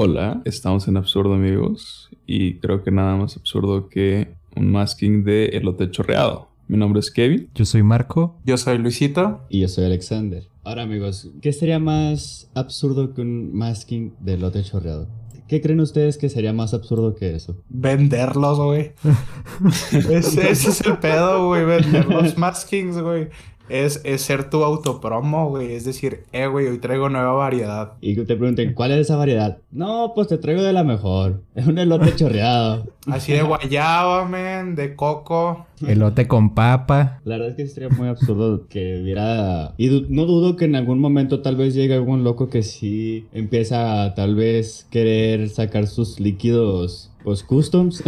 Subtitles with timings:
[0.00, 5.46] Hola, estamos en Absurdo amigos y creo que nada más absurdo que un masking de
[5.46, 6.50] elote chorreado.
[6.68, 7.50] Mi nombre es Kevin.
[7.52, 8.38] Yo soy Marco.
[8.44, 9.40] Yo soy Luisito.
[9.48, 10.44] Y yo soy Alexander.
[10.62, 15.08] Ahora amigos, ¿qué sería más absurdo que un masking de lote chorreado?
[15.48, 17.56] ¿Qué creen ustedes que sería más absurdo que eso?
[17.68, 18.92] Venderlos, güey.
[19.90, 21.64] ese, ese es el pedo, güey.
[21.64, 23.30] Vender los maskings, güey.
[23.68, 25.72] Es, es, ser tu autopromo, güey.
[25.74, 27.92] Es decir, eh, güey, hoy traigo nueva variedad.
[28.00, 29.58] Y que te pregunten, ¿cuál es esa variedad?
[29.70, 31.42] No, pues te traigo de la mejor.
[31.54, 32.86] Es un elote chorreado.
[33.06, 35.66] Así de guayaba, men, de coco.
[35.86, 37.20] Elote con papa.
[37.24, 39.74] La verdad es que sería muy absurdo que hubiera...
[39.78, 44.04] Y no dudo que en algún momento tal vez llegue algún loco que sí empieza
[44.04, 48.02] a tal vez querer sacar sus líquidos pues customs.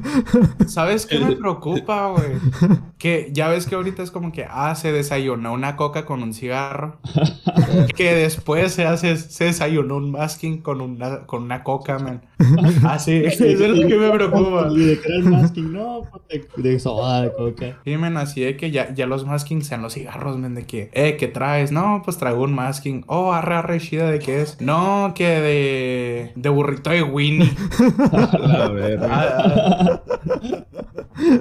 [0.66, 2.30] ¿Sabes qué me preocupa, güey?
[3.00, 6.34] Que ya ves que ahorita es como que, ah, se desayunó una coca con un
[6.34, 6.98] cigarro.
[7.96, 12.20] que después se hace, se desayunó un masking con una, con una coca, man.
[12.84, 14.68] Ah, sí, eso es lo que me preocupa.
[14.72, 17.78] Y de crear masking, no, pues, de, de soda, de coca.
[17.84, 20.90] Sí, men, así de que ya, ya los maskings sean los cigarros, men, de que,
[20.92, 21.72] eh, ¿qué traes?
[21.72, 23.04] No, pues traigo un masking.
[23.06, 24.60] Oh, arre, arre, chida, ¿de qué es?
[24.60, 27.50] No, que de, de burrito de Winnie.
[28.44, 29.00] A ver.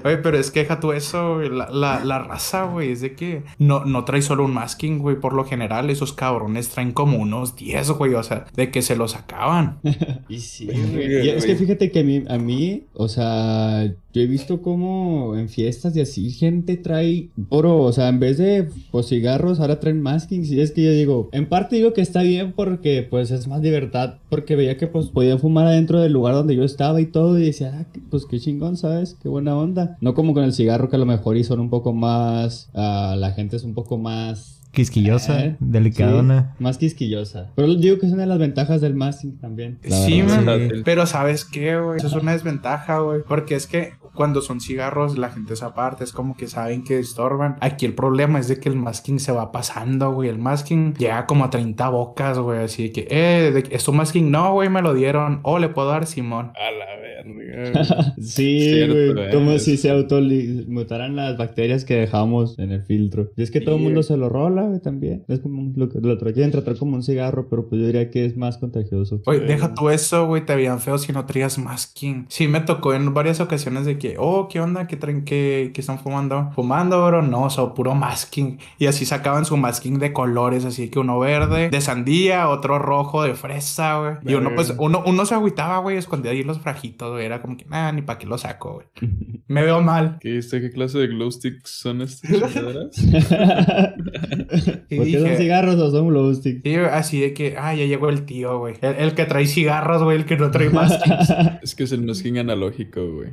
[0.04, 1.50] Oye, pero es que deja tú eso, güey.
[1.50, 5.20] La, la, la, raza, güey, es de que no, no trae solo un masking, güey.
[5.20, 8.14] Por lo general, esos cabrones traen como unos 10, güey.
[8.16, 9.80] O sea, de que se los acaban.
[10.30, 11.26] y sí, güey.
[11.26, 15.36] Y es que fíjate que a mí, a mí, o sea, yo he visto como
[15.36, 19.80] en fiestas y así gente trae oro, o sea, en vez de pues cigarros, ahora
[19.80, 20.52] traen maskings.
[20.52, 23.62] Y es que yo digo, en parte digo que está bien porque pues es más
[23.62, 27.38] libertad, porque veía que pues podían fumar adentro del lugar donde yo estaba y todo,
[27.38, 29.16] y decía, ah, pues qué chingón, ¿sabes?
[29.22, 29.98] Qué buena onda.
[30.02, 33.16] No como con el cigarro que a lo mejor y son un poco más, uh,
[33.16, 36.54] la gente es un poco más Quisquillosa, eh, delicadona.
[36.58, 37.52] Sí, más quisquillosa.
[37.56, 39.80] Pero digo que es una de las ventajas del masking también.
[39.84, 40.82] Sí, man, sí.
[40.86, 41.98] Pero ¿sabes qué, güey?
[41.98, 43.22] Eso es una desventaja, güey.
[43.28, 46.04] Porque es que cuando son cigarros, la gente es aparte.
[46.04, 47.58] Es como que saben que estorban.
[47.62, 50.30] Aquí el problema es de que el masking se va pasando, güey.
[50.30, 52.64] El masking llega como a 30 bocas, güey.
[52.64, 54.30] Así que, eh, ¿es tu masking?
[54.30, 55.40] No, güey, me lo dieron.
[55.44, 56.52] Oh, le puedo dar Simón.
[56.56, 56.86] A la
[57.24, 58.16] verga.
[58.22, 59.32] sí, güey.
[59.32, 63.32] Como si se automutaran las bacterias que dejamos en el filtro.
[63.36, 65.24] Y es que todo el mundo se lo rola también.
[65.28, 68.26] Es como lo que lo quieren tratar como un cigarro, pero pues yo diría que
[68.26, 69.22] es más contagioso.
[69.26, 72.26] Oye, deja tú eso, güey, te veían feo si no traías masking.
[72.30, 74.88] Sí, me tocó en varias ocasiones de que, oh, ¿qué onda?
[74.88, 75.24] ¿Qué traen?
[75.24, 76.52] ¿Qué, qué están fumando?
[76.56, 78.60] Fumando, bro, no, o sea, puro masking.
[78.78, 83.24] Y así sacaban su masking de colores, así que uno verde, de sandía, otro rojo,
[83.24, 84.14] de fresa, güey.
[84.26, 87.26] Y uno, pues, uno, uno se agüitaba, güey, escondía ahí los frajitos, güey.
[87.26, 88.88] Era como que, nada, ni para qué lo saco, güey.
[89.48, 90.18] me veo mal.
[90.20, 92.40] ¿Qué, este, ¿Qué clase de glow sticks son estas ¿Por
[95.06, 96.62] qué son cigarros o son glow sticks?
[96.64, 98.76] Sí, así de que, ah, ya llegó el tío, güey.
[98.82, 101.34] El, el, que trae cigarros, güey, el que no trae maskings.
[101.62, 103.32] es que es el masking analógico, güey.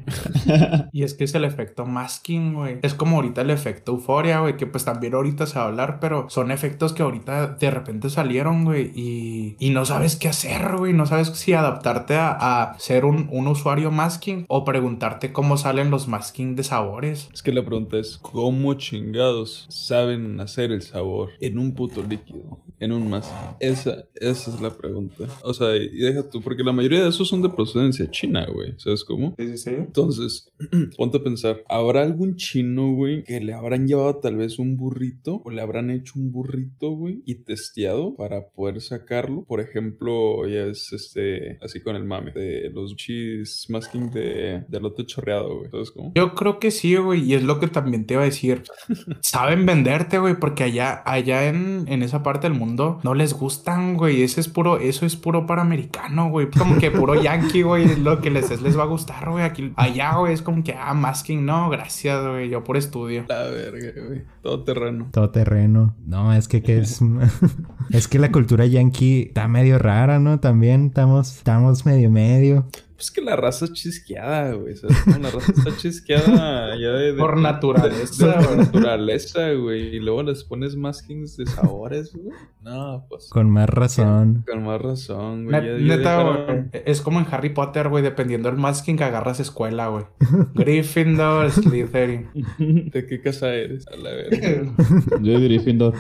[0.93, 2.79] y es que es el efecto masking, güey.
[2.83, 5.99] Es como ahorita el efecto euforia, güey, que pues también ahorita se va a hablar,
[6.01, 10.77] pero son efectos que ahorita de repente salieron, güey, y, y no sabes qué hacer,
[10.77, 10.93] güey.
[10.93, 15.91] No sabes si adaptarte a, a ser un, un, usuario masking o preguntarte cómo salen
[15.91, 17.29] los masking de sabores.
[17.33, 22.59] Es que la pregunta es, ¿cómo chingados saben hacer el sabor en un puto líquido?
[22.79, 23.57] En un masking.
[23.61, 25.25] Esa, esa es la pregunta.
[25.43, 28.75] O sea, y deja tú, porque la mayoría de esos son de procedencia china, güey.
[28.77, 29.35] ¿Sabes cómo?
[29.39, 29.71] Sí, sí, sí.
[29.71, 30.53] Entonces,
[30.97, 35.41] ponte a pensar, ¿habrá algún chino, güey, que le habrán llevado tal vez un burrito
[35.45, 39.45] o le habrán hecho un burrito, güey, y testeado para poder sacarlo?
[39.45, 44.81] Por ejemplo, ya es este, así con el mame, de los cheese masking de, de
[44.81, 45.71] lote chorreado, güey.
[45.71, 46.13] ¿Sabes cómo?
[46.15, 48.65] Yo creo que sí, güey, y es lo que también te iba a decir.
[49.23, 53.95] Saben venderte, güey, porque allá, allá en, en esa parte del mundo no les gustan,
[53.95, 54.23] güey.
[54.23, 56.49] Ese es puro, eso es puro para americano, güey.
[56.51, 57.97] Como que puro yankee, güey.
[57.97, 59.45] Lo que les es, les va a gustar, güey.
[59.45, 62.49] Aquí, allá, güey, es como que, ah, masking, no, gracias, güey.
[62.49, 63.25] Yo por estudio.
[63.29, 64.23] La verga, güey.
[64.43, 65.09] Todo terreno.
[65.13, 65.95] Todo terreno.
[66.05, 67.01] No, es que, que es.
[67.91, 70.41] es que la cultura yankee está medio rara, ¿no?
[70.41, 72.67] También estamos, estamos medio medio.
[72.97, 74.75] Pues que la raza es chisqueada, güey.
[74.75, 74.97] ¿Sabes?
[75.03, 78.27] Como la raza está chisqueada ya de, de Por naturaleza.
[78.27, 79.97] De, por naturaleza, güey.
[79.97, 82.35] Y luego les pones maskings de sabores, güey.
[82.63, 83.29] No, pues.
[83.29, 84.45] Con más razón.
[84.51, 85.61] Con más razón, güey.
[85.61, 86.47] Net, neta, dejaron...
[86.47, 86.83] güey.
[86.87, 88.03] Es como en Harry Potter, güey.
[88.03, 90.05] Dependiendo del masking que agarras escuela, güey.
[90.55, 92.31] Gryffindor, Slytherin.
[92.93, 93.87] ¿De qué casa eres?
[93.89, 94.73] A la verga.
[95.21, 95.95] Yo de Gryffindor.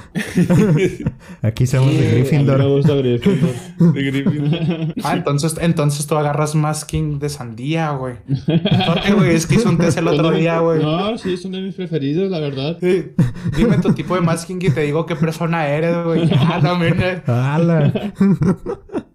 [1.43, 2.59] Aquí somos de Gryffindor.
[2.59, 3.51] me gusta Gryffindor.
[3.93, 4.95] De Gryffindor.
[5.05, 6.55] Ah, entonces, entonces tú agarras
[6.87, 8.15] masking de sandía, güey.
[8.47, 10.83] No, güey, es que hice un test el otro día, güey.
[10.83, 12.79] No, sí, es uno de mis preferidos, la verdad.
[12.81, 13.13] Sí.
[13.57, 16.31] Dime tu tipo de masking y te digo qué persona eres, güey.
[16.49, 17.23] Ah, también.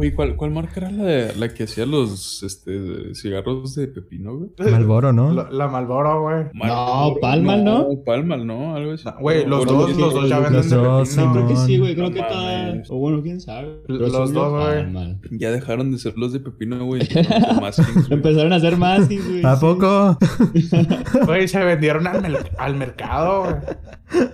[0.00, 4.50] Güey, ¿cuál, ¿cuál marca era la, la que hacía los este, cigarros de pepino, güey?
[4.70, 5.30] Malboro, ¿no?
[5.30, 6.44] La, la Malboro, güey.
[6.54, 7.86] No, Palmal, ¿no?
[8.06, 8.74] Palmal, ¿no?
[8.74, 9.06] Algo así.
[9.20, 11.32] Güey, los dos, sí, los dos ya los venden de dos, pepino.
[11.34, 11.94] Creo que sí, güey.
[11.94, 12.94] Creo No que está.
[12.94, 13.82] O bueno, quién sabe.
[13.86, 14.64] Pero Los dos, güey.
[14.64, 15.20] Palmal.
[15.32, 17.02] Ya dejaron de ser los de pepino, güey.
[17.10, 18.10] empezaron a ser maskings, güey.
[18.10, 19.44] Empezaron a hacer maskings, güey.
[19.44, 19.60] ¿A sí.
[19.60, 20.18] poco?
[21.26, 24.30] Güey, se vendieron al mercado, güey.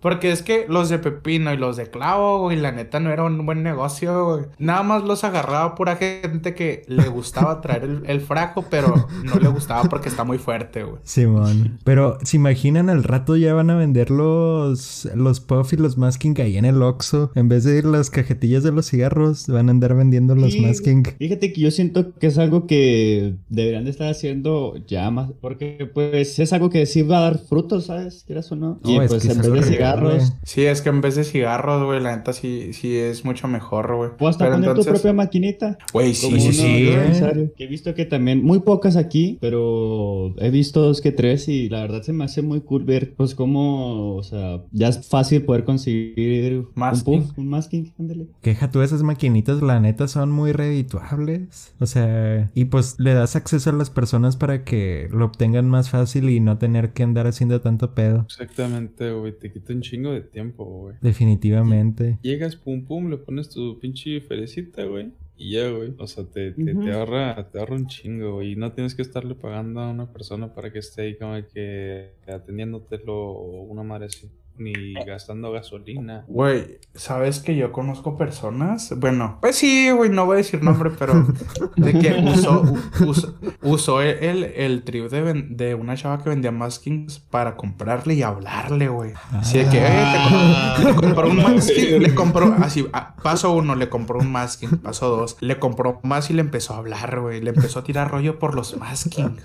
[0.00, 3.24] Porque es que los de pepino y los de clavo, güey, la neta no era
[3.24, 4.44] un buen negocio, güey.
[4.58, 9.36] Nada más los agarraba pura gente que le gustaba traer el, el fraco, pero no
[9.36, 10.98] le gustaba porque está muy fuerte, güey.
[11.02, 11.78] Simón.
[11.84, 16.40] Pero, ¿se imaginan al rato ya van a vender los, los puff y los masking
[16.40, 17.32] ahí en el Oxxo?
[17.34, 21.04] En vez de las cajetillas de los cigarros, van a andar vendiendo los Sí, masking.
[21.18, 25.90] Fíjate que yo siento que es algo que deberían de estar haciendo ya más, porque
[25.92, 28.24] pues es algo que sí va a dar frutos, ¿sabes?
[28.26, 28.80] Quieras o no.
[28.82, 31.24] No, y es pues en vez de algo cigarros, Sí, es que en vez de
[31.24, 34.10] cigarros, güey, la neta sí, sí es mucho mejor, güey.
[34.18, 35.78] o hasta Pero poner tu propia maquinita.
[35.92, 36.88] Güey, sí, sí, sí.
[36.90, 37.50] ¿eh?
[37.56, 41.68] Que He visto que también, muy pocas aquí, pero he visto dos que tres y
[41.68, 45.42] la verdad se me hace muy cool ver pues cómo, o sea, ya es fácil
[45.42, 47.14] poder conseguir Masking.
[47.14, 48.26] un puff, un masking, ándale.
[48.42, 51.74] Queja tú, esas maquinitas, la neta, son muy redituables.
[51.80, 55.90] O sea, y pues le das acceso a las personas para que lo obtengan más
[55.90, 58.22] fácil y no tener que andar haciendo tanto pedo.
[58.22, 59.36] Exactamente, güey.
[59.38, 60.96] Te quita un chingo de tiempo, güey.
[61.00, 62.18] Definitivamente.
[62.22, 65.12] Llegas, pum, pum, le pones tu pinche ferecita, güey.
[65.36, 65.94] Y ya, güey.
[65.98, 68.52] O sea, te, te, te ahorra, te ahorra un chingo, güey.
[68.52, 72.12] Y no tienes que estarle pagando a una persona para que esté ahí como que
[72.26, 74.28] atendiéndotelo o una madre así.
[74.58, 76.24] Ni gastando gasolina.
[76.28, 78.94] Güey, ¿sabes que yo conozco personas?
[78.98, 81.26] Bueno, pues sí, güey, no voy a decir nombre, pero
[81.76, 82.62] de que usó,
[83.06, 88.14] usó, usó el, el trip de, ven- de una chava que vendía maskings para comprarle
[88.14, 89.12] y hablarle, güey.
[89.32, 93.88] Así de que, eh, le compró un masking, le compró, así, a- paso uno, le
[93.88, 97.40] compró un masking, paso dos, le compró más y le empezó a hablar, güey.
[97.40, 99.36] Le empezó a tirar rollo por los masking.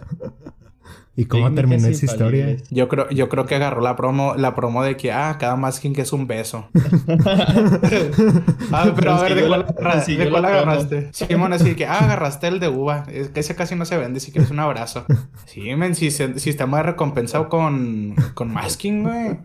[1.14, 2.56] ¿Y cómo terminó esa historia?
[2.70, 5.94] Yo creo, yo creo que agarró la promo, la promo de que, ah, cada masking
[5.94, 6.70] que es un beso.
[8.72, 10.64] ah, pero a ver, ¿de cuál, la- agarra- consiguió ¿de cuál la promo.
[10.72, 11.10] agarraste?
[11.12, 13.04] Simón, así que, ah, agarraste el de uva.
[13.12, 15.06] Es que ese casi no se vende, si quieres un abrazo.
[15.46, 19.38] Sí, men, si, se- si está más recompensado con, con masking, güey.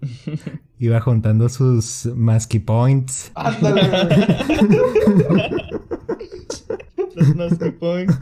[0.79, 3.33] Iba juntando sus masky points.
[3.35, 4.07] Ándale, güey.
[7.17, 8.19] Los masking points.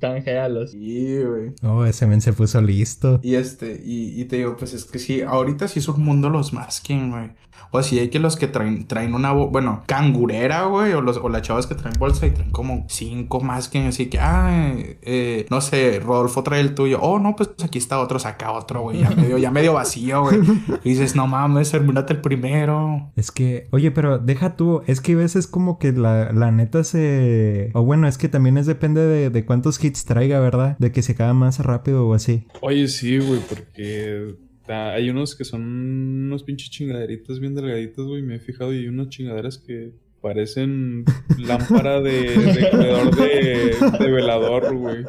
[0.00, 0.72] Canjealos.
[0.72, 1.52] Sí, güey.
[1.62, 3.20] Oh, ese men se puso listo.
[3.22, 6.30] Y este, y, y te digo, pues es que sí, ahorita sí es un mundo
[6.30, 7.30] los masking, güey.
[7.70, 11.28] O así hay que los que traen, traen una, bueno, cangurera, güey, o, los, o
[11.28, 15.60] las chavas que traen bolsa y traen como cinco masking, así que, ah, eh, no
[15.60, 17.00] sé, Rodolfo trae el tuyo.
[17.00, 20.38] Oh, no, pues aquí está otro, saca otro, güey, ya medio, ya medio vacío, güey.
[20.84, 23.10] Y dices, no mames, terminate el primero.
[23.16, 26.84] Es que, oye, pero deja tú, es que a veces como que la, la neta
[26.84, 27.70] se...
[27.74, 30.76] O bueno, es que también es depende de, de cuántos hits traiga, ¿verdad?
[30.78, 32.46] De que se acabe más rápido o así.
[32.60, 34.34] Oye, sí, güey, porque
[34.68, 38.22] hay unos que son unos pinches chingaderitas bien delgaditas, güey.
[38.22, 41.04] Me he fijado y hay unas chingaderas que parecen
[41.38, 45.04] lámpara de, de comedor de, de velador, güey.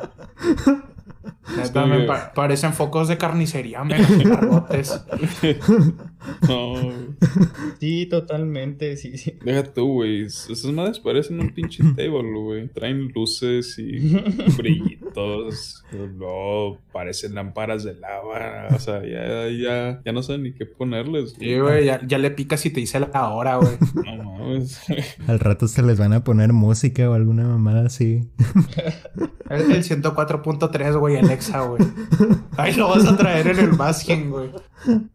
[1.58, 2.08] Neta, me bien.
[2.08, 3.96] pa- parecen focos de carnicería, me.
[6.48, 6.76] No.
[7.80, 9.38] Sí, totalmente, sí, sí.
[9.44, 10.24] deja tú, güey.
[10.26, 12.68] Esas madres parecen un pinche table, güey.
[12.70, 14.16] Traen luces y
[14.58, 15.84] brillitos.
[16.18, 18.68] No, parecen lámparas de lava.
[18.76, 21.36] O sea, ya, ya, ya no sé ni qué ponerles.
[21.38, 23.74] Sí, güey, ya, ya le picas y te dice la hora, güey.
[24.18, 24.80] No mames.
[25.28, 28.28] Al rato se les van a poner música o alguna mamada así.
[29.50, 31.82] El, el 104.3, güey, Alexa, güey.
[32.58, 34.50] Ahí lo vas a traer en el masking, güey.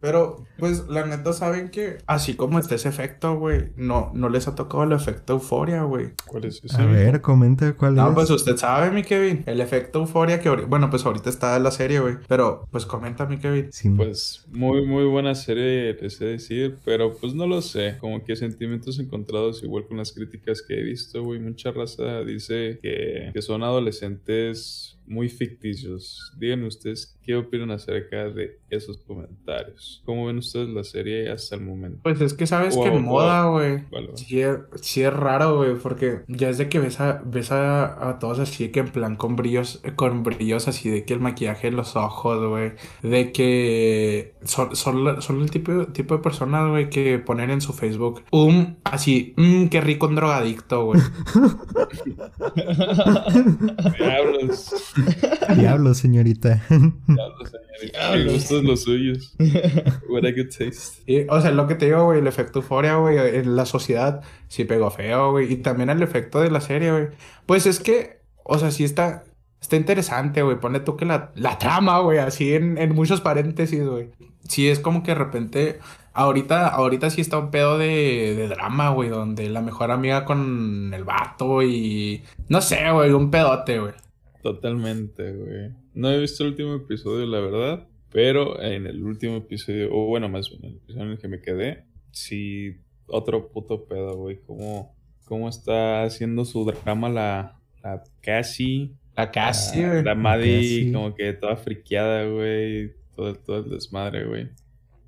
[0.00, 4.48] Pero, pues, la neta, saben que así como está ese efecto, güey, no, no les
[4.48, 6.08] ha tocado el efecto euforia, güey.
[6.26, 6.80] ¿Cuál es ese?
[6.82, 8.14] A ver, comenta cuál No, es.
[8.14, 9.44] pues usted sabe, mi Kevin.
[9.46, 12.16] El efecto euforia que, bueno, pues ahorita está en la serie, güey.
[12.26, 13.68] Pero, pues comenta, mi Kevin.
[13.70, 17.96] Sí, Pues muy, muy buena serie, les sé decir, pero pues no lo sé.
[18.00, 21.38] Como que sentimientos encontrados, igual con las críticas que he visto, güey.
[21.38, 26.32] Mucha raza dice que, que son adolescentes muy ficticios.
[26.38, 30.02] Díganme ustedes qué opinan acerca de esos comentarios.
[30.04, 32.00] ¿Cómo ven ustedes la serie hasta el momento?
[32.02, 33.00] Pues es que sabes Wow, que wow.
[33.00, 33.76] moda, güey.
[33.90, 34.16] Vale, vale.
[34.16, 38.08] Sí es, sí es raro, güey, porque ya es de que ves a, ves a,
[38.10, 41.68] a todos así que en plan con brillos, con brillos así de que el maquillaje
[41.68, 42.72] en los ojos, güey,
[43.02, 47.72] de que son, son, son el tipo, tipo de personas, güey, que ponen en su
[47.72, 51.00] Facebook un, así, mmm, qué rico un drogadicto, güey.
[53.98, 54.74] Diablos.
[55.56, 56.62] Diablos, señorita.
[58.32, 59.34] Gustan los suyos.
[60.08, 61.02] What a good taste.
[61.06, 64.22] Y, o sea, lo que te digo, güey, el efecto euforia, güey, en la sociedad
[64.48, 65.52] sí pegó feo, güey.
[65.52, 67.08] Y también el efecto de la serie, güey.
[67.46, 69.24] Pues es que, o sea, sí está,
[69.60, 70.58] está interesante, güey.
[70.58, 74.10] Pone tú que la, la trama, güey, así en, en muchos paréntesis, güey.
[74.48, 75.78] Sí, es como que de repente,
[76.12, 80.92] ahorita, ahorita sí está un pedo de, de drama, güey, donde la mejor amiga con
[80.92, 83.94] el vato y, no sé, güey, un pedote, güey.
[84.42, 85.79] Totalmente, güey.
[85.94, 87.86] No he visto el último episodio, la verdad.
[88.12, 91.40] Pero en el último episodio, o bueno, más bien, el episodio en el que me
[91.40, 94.40] quedé, sí, otro puto pedo, güey.
[94.46, 94.94] ¿Cómo,
[95.24, 98.92] cómo está haciendo su drama la, la Cassie?
[99.16, 100.04] La Cassie, La, güey.
[100.04, 102.92] la Maddie, como que toda friqueada, güey.
[103.14, 104.48] Todo, todo el desmadre, güey.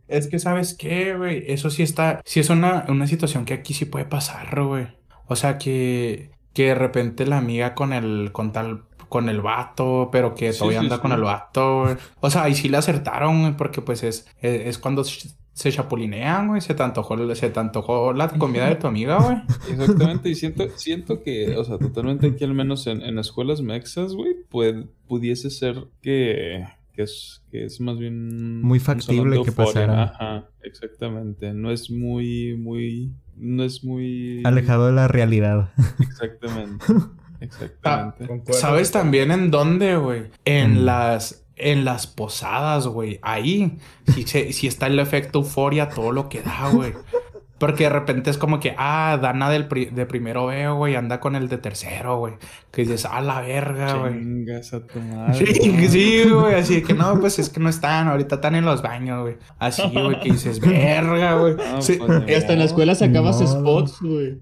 [0.08, 1.44] Es que, ¿sabes qué, güey?
[1.46, 4.88] Eso sí está, sí es una, una situación que aquí sí puede pasar, güey.
[5.26, 8.82] O sea, que, que de repente la amiga con el, con tal,
[9.12, 11.02] con el vato, pero que Sí, todavía sí, anda sí.
[11.02, 11.97] con el vato, güey.
[12.21, 16.49] O sea, ahí sí le acertaron, güey, porque pues es, es, es cuando se chapulinean,
[16.49, 16.62] güey.
[16.62, 19.37] Se te antojó, se te antojó la comida de tu amiga, güey.
[19.71, 24.14] Exactamente, y siento, siento que, o sea, totalmente aquí al menos en, en escuelas mexas,
[24.14, 24.76] güey, pues
[25.07, 26.64] pudiese ser que,
[26.95, 28.62] que es, que es más bien...
[28.62, 30.04] Muy factible que pasara.
[30.04, 31.52] Ajá, exactamente.
[31.52, 34.40] No es muy, muy, no es muy...
[34.45, 35.71] Alejado de la realidad.
[36.00, 36.83] Exactamente,
[37.44, 38.26] exactamente.
[38.26, 38.61] Concuerdo.
[38.61, 40.25] ¿Sabes también en dónde, güey?
[40.44, 40.84] En Mm.
[40.84, 43.18] las, en las posadas, güey.
[43.22, 43.78] Ahí
[44.14, 46.92] sí, se- sí está el efecto euforia, todo lo que da, güey.
[47.58, 51.20] Porque de repente es como que, ah, Dana del pri- de primero veo, güey, anda
[51.20, 52.34] con el de tercero, güey.
[52.72, 54.14] Que dices, ah, la verga, güey.
[54.14, 55.46] Chingas a tu madre.
[55.46, 58.82] Sí, sí, güey, así que no, pues es que no están, ahorita están en los
[58.82, 59.37] baños, güey.
[59.61, 61.54] Así, güey, que dices, verga, güey.
[61.72, 63.46] No, Sí, pues, Y hasta en la escuela sacabas No.
[63.46, 64.40] spots, güey.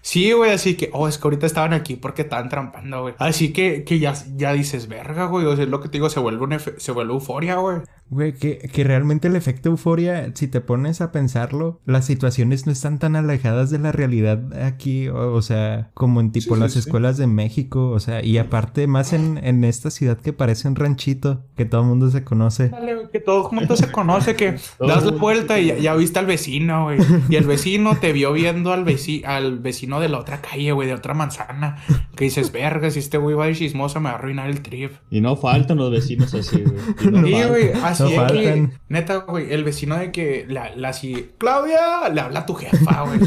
[0.00, 3.14] Sí, güey, así que, oh, es que ahorita estaban aquí porque estaban trampando, güey.
[3.18, 5.46] Así que, que ya, ya dices, verga, güey.
[5.46, 7.78] O sea, es lo que te digo, se vuelve, un efe- se vuelve euforia, güey.
[8.10, 12.72] Güey, que, que realmente el efecto euforia, si te pones a pensarlo, las situaciones no
[12.72, 16.60] están tan alejadas de la realidad aquí, o, o sea, como en tipo Sí, sí,
[16.60, 16.78] las sí.
[16.80, 20.76] escuelas de México, o sea, y aparte más en, en esta ciudad que parece un
[20.76, 22.68] ranchito, que todo el mundo se conoce.
[22.68, 25.94] Dale, güey, que todo el mundo se conoce, que das la vuelta y ya, ya
[25.94, 26.98] viste al vecino, güey.
[27.30, 30.88] Y el vecino te vio viendo al, veci al vecino de la otra calle, güey,
[30.88, 31.76] de otra manzana.
[32.16, 34.92] Que dices, verga, si este güey va de chismoso me va a arruinar el trip.
[35.10, 36.76] Y no faltan los vecinos así, güey.
[37.02, 37.48] Y no Sí, faltan.
[37.50, 42.08] güey, así No de que, neta, güey, el vecino de que la, la así, Claudia,
[42.12, 43.20] le habla a tu jefa, güey.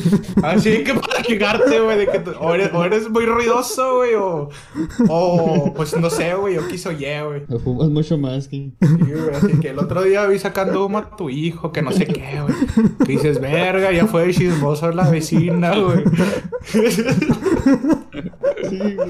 [0.44, 3.98] Así de que para quejarte, güey, de que tú- o eres, o eres muy ruidoso,
[3.98, 4.50] güey, o,
[5.10, 7.42] o pues no sé, güey, o quiso ye, güey.
[7.64, 8.72] Fumas mucho más que...
[8.82, 11.92] Sí, güey, así que el otro día vi sacando humo a tu hijo, que no
[11.92, 12.56] sé qué, güey.
[13.06, 15.95] Que dices, verga, ya fue chismoso la vecina, güey.
[18.70, 19.10] Sí, güey.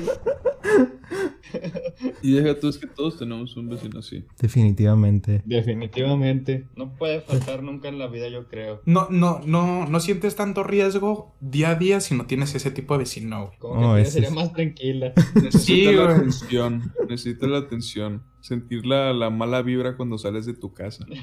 [2.22, 4.26] Y deja tú, es que todos tenemos un vecino así.
[4.42, 5.42] Definitivamente.
[5.46, 6.68] Definitivamente.
[6.76, 8.82] No puede faltar nunca en la vida, yo creo.
[8.86, 12.96] No, no, no, no sientes tanto riesgo día a día si no tienes ese tipo
[12.96, 13.58] de vecino, güey.
[13.60, 15.14] Como Oh, que sería es- más tranquila.
[15.36, 16.16] Necesita Sí, la güey.
[16.16, 18.24] atención, necesita la atención.
[18.42, 21.06] Sentir la, la mala vibra cuando sales de tu casa.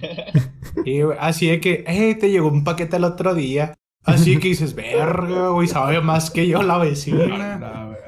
[0.87, 3.75] Y, así de que, hey, te llegó un paquete el otro día.
[4.05, 7.59] Así que dices, verga, güey, sabe más que yo la vecina.
[7.59, 8.03] La verga.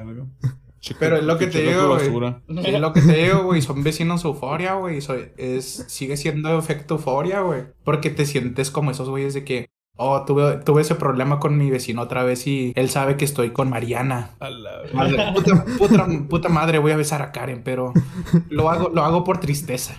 [0.99, 2.35] Pero es lo que te digo, güey.
[2.63, 4.99] es lo que te digo, güey, son vecinos euforia, güey.
[5.37, 7.63] Es, sigue siendo efecto euforia, güey.
[7.83, 11.71] Porque te sientes como esos güeyes de que, oh, tuve, tuve ese problema con mi
[11.71, 14.31] vecino otra vez y él sabe que estoy con Mariana.
[14.39, 14.95] A la verga.
[14.95, 17.93] Madre, puta, puta, puta madre, voy a besar a Karen, pero
[18.49, 19.95] lo hago, lo hago por tristeza.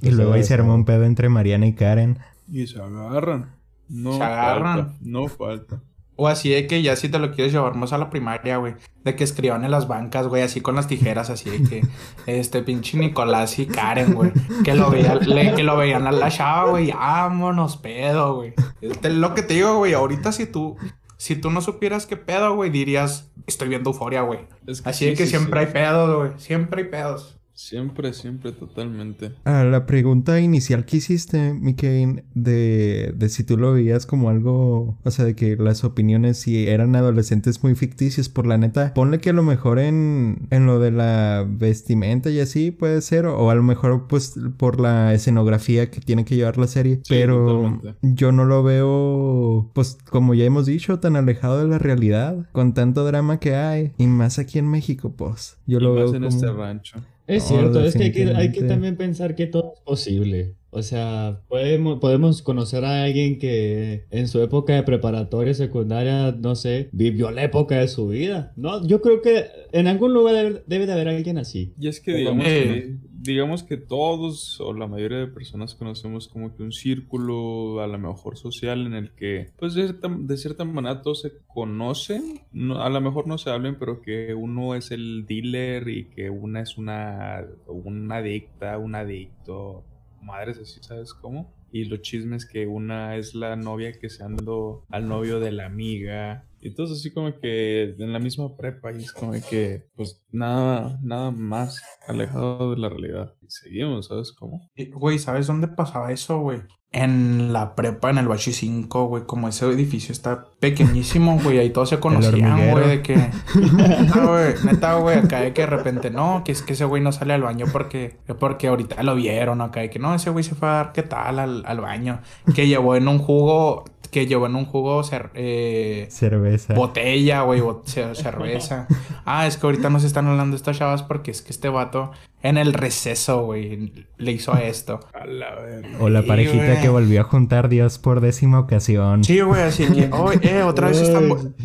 [0.00, 2.18] Y luego ahí se armó un pedo entre Mariana y Karen.
[2.50, 3.56] Y se agarran.
[3.88, 4.76] No Se agarran.
[4.78, 4.94] falta.
[5.02, 5.80] No falta.
[6.16, 8.74] O así de que ya si te lo quieres llevar más a la primaria, güey.
[9.02, 11.82] De que escriban en las bancas, güey, así con las tijeras, así de que
[12.26, 14.30] este pinche Nicolás y Karen, güey.
[14.62, 16.92] Que lo veían, le- que lo veían a la chava, güey.
[16.92, 18.54] Vámonos, pedo, güey.
[18.80, 20.76] Este, lo que te digo, güey, ahorita si tú,
[21.16, 24.38] si tú no supieras qué pedo, güey, dirías, estoy viendo euforia, güey.
[24.68, 25.66] Es Así sí, de que sí, siempre sí.
[25.66, 26.30] hay pedos, güey.
[26.40, 27.40] Siempre hay pedos.
[27.56, 29.30] Siempre, siempre, totalmente.
[29.44, 34.98] A la pregunta inicial que hiciste, Mikain, de, de si tú lo veías como algo,
[35.04, 39.20] o sea, de que las opiniones si eran adolescentes muy ficticios, por la neta, ponle
[39.20, 43.48] que a lo mejor en, en lo de la vestimenta y así puede ser, o
[43.50, 47.46] a lo mejor pues por la escenografía que tiene que llevar la serie, Sí, pero
[47.46, 47.94] totalmente.
[48.02, 52.74] yo no lo veo, pues como ya hemos dicho, tan alejado de la realidad, con
[52.74, 56.14] tanto drama que hay, y más aquí en México, pues, yo y lo más veo
[56.16, 56.28] en como...
[56.28, 56.98] este rancho.
[57.26, 58.66] Es No, cierto, es que hay, que hay que definitivamente.
[58.66, 60.56] también pensar que todo es posible.
[60.70, 66.56] O sea, podemos, podemos conocer a alguien que en su época de preparatoria, secundaria, no
[66.56, 68.52] sé, vivió la época de su vida.
[68.56, 71.72] No, yo creo que en algún lugar debe, debe de haber alguien así.
[71.78, 76.54] Y es que digamos que digamos que todos o la mayoría de personas conocemos como
[76.54, 80.64] que un círculo a lo mejor social en el que pues de cierta, de cierta
[80.64, 84.90] manera todos se conocen, no, a lo mejor no se hablen, pero que uno es
[84.90, 89.84] el dealer y que una es una, una adicta, un adicto,
[90.20, 91.52] madres así, ¿sabes cómo?
[91.72, 95.66] Y los chismes que una es la novia que se andó al novio de la
[95.66, 96.44] amiga.
[96.64, 100.98] Y todo así como que en la misma prepa y es como que pues nada,
[101.02, 103.34] nada más alejado de la realidad.
[103.42, 104.70] Y seguimos, ¿sabes cómo?
[104.94, 106.62] Güey, ¿sabes dónde pasaba eso, güey?
[106.90, 111.68] En la prepa, en el Bachi 5, güey, como ese edificio está pequeñísimo, güey, ahí
[111.68, 113.16] todos se conocían, güey, de que...
[113.16, 117.02] Neta, güey, neta, güey, acá de que de repente, no, que es que ese güey
[117.02, 120.44] no sale al baño porque, porque ahorita lo vieron, acá de que no, ese güey
[120.44, 122.22] se fue a dar qué tal al, al baño,
[122.54, 126.72] que llevó en un jugo que llevó en un jugo cer eh, cerveza.
[126.74, 128.86] Botella, güey, cerveza.
[129.24, 132.56] ah, es que ahorita nos están hablando estas chavas porque es que este vato en
[132.56, 135.00] el receso, güey, le hizo esto.
[135.14, 135.56] A la
[135.98, 139.24] o la parejita que volvió a juntar Dios por décima ocasión.
[139.24, 141.56] Sí, güey, así que, oh, eh, otra vez están.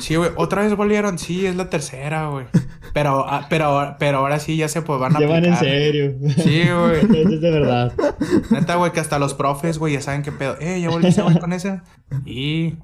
[0.00, 1.18] Sí, güey, otra vez volvieron.
[1.18, 2.46] Sí, es la tercera, güey.
[2.96, 5.18] Pero, ah, pero, pero ahora sí ya se pues van a.
[5.18, 6.14] Llevan en serio.
[6.38, 7.34] Sí, güey.
[7.34, 7.92] es de verdad.
[8.48, 10.56] Neta, güey, que hasta los profes, güey, ya saben qué pedo.
[10.60, 11.84] Eh, ya volviste a con esa.
[12.24, 12.76] Y.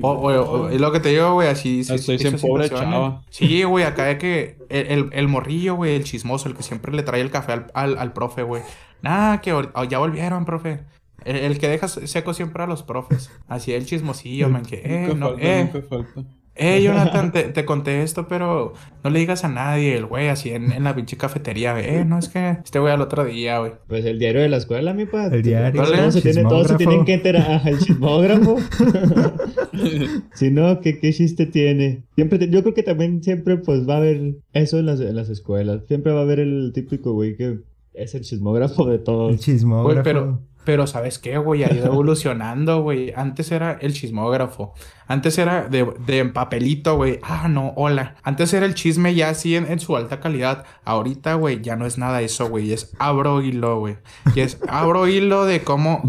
[0.00, 1.80] O, es lo que te digo, güey, así.
[1.80, 3.24] Estoy sin pobre chava.
[3.28, 7.02] Sí, güey, acá de que el, el, morrillo, güey, el chismoso, el que siempre le
[7.02, 8.62] trae el café al, al, al profe, güey.
[9.02, 10.80] Nah, que oh, ya volvieron, profe.
[11.26, 13.30] El, que deja seco siempre a los profes.
[13.48, 15.70] Así el chismosillo, man, que, eh, no, eh.
[15.90, 16.24] falta.
[16.56, 18.72] Eh, Jonathan, te, te, conté esto, pero
[19.04, 21.84] no le digas a nadie, el güey, así en, en la pinche cafetería, güey.
[21.86, 23.72] Eh, no, es que este güey al otro día, güey.
[23.86, 25.36] Pues el diario de la escuela, mi padre.
[25.36, 25.82] El diario.
[25.82, 27.62] Todos, se, tiene, todos se tienen que enterar.
[27.66, 28.58] el chismógrafo.
[30.34, 32.04] si no, ¿qué, ¿qué chiste tiene?
[32.14, 35.28] Siempre, yo creo que también siempre, pues, va a haber eso en las, en las
[35.28, 35.82] escuelas.
[35.86, 37.58] Siempre va a haber el típico güey que
[37.96, 39.32] es el chismógrafo de todos.
[39.32, 39.92] El chismógrafo.
[39.92, 41.62] Güey, pero pero ¿sabes qué, güey?
[41.62, 43.12] Ha ido evolucionando, güey.
[43.16, 44.74] Antes era el chismógrafo.
[45.06, 47.20] Antes era de, de papelito, güey.
[47.22, 48.16] Ah, no, hola.
[48.24, 50.64] Antes era el chisme ya así en, su alta calidad.
[50.84, 52.72] Ahorita, güey, ya no es nada eso, güey.
[52.72, 53.98] Es abro hilo, güey.
[54.34, 56.02] Y es abro hilo de cómo,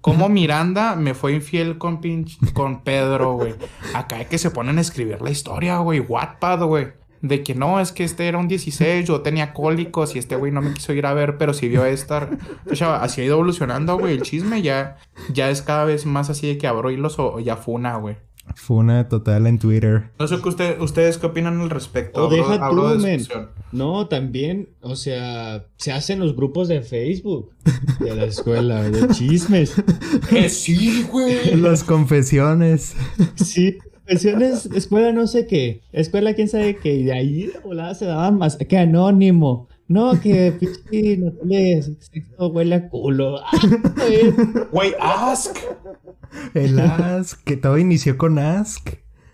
[0.00, 3.54] cómo Miranda me fue infiel con, pinch, con Pedro, güey.
[3.94, 6.00] Acá hay que se ponen a escribir la historia, güey.
[6.00, 10.18] Wattpad, güey de que no, es que este era un 16, yo tenía cólicos y
[10.18, 12.28] este güey no me quiso ir a ver, pero sí vio esta.
[12.70, 14.14] O sea, así ha ido evolucionando, güey.
[14.14, 14.96] El chisme ya,
[15.32, 18.16] ya es cada vez más así de que abro hilos o, ya funa, güey.
[18.54, 20.10] Funa total en Twitter.
[20.18, 22.26] No sé qué usted, ustedes qué opinan al respecto.
[22.26, 22.82] O deja tú,
[23.72, 27.52] No, también, o sea, se hacen los grupos de Facebook
[28.00, 29.74] de la escuela, de chismes.
[30.28, 31.56] Que sí, güey.
[31.56, 32.96] Las confesiones.
[33.36, 33.78] Sí,
[34.08, 38.38] escuela no sé qué, escuela quién sabe qué, y de ahí de volada se daban
[38.38, 39.68] más, que anónimo.
[39.88, 41.32] No, que pinche no
[42.00, 43.40] sexo huele a culo.
[44.70, 45.56] Güey, Ask.
[46.52, 48.90] El Ask, que todo inició con Ask.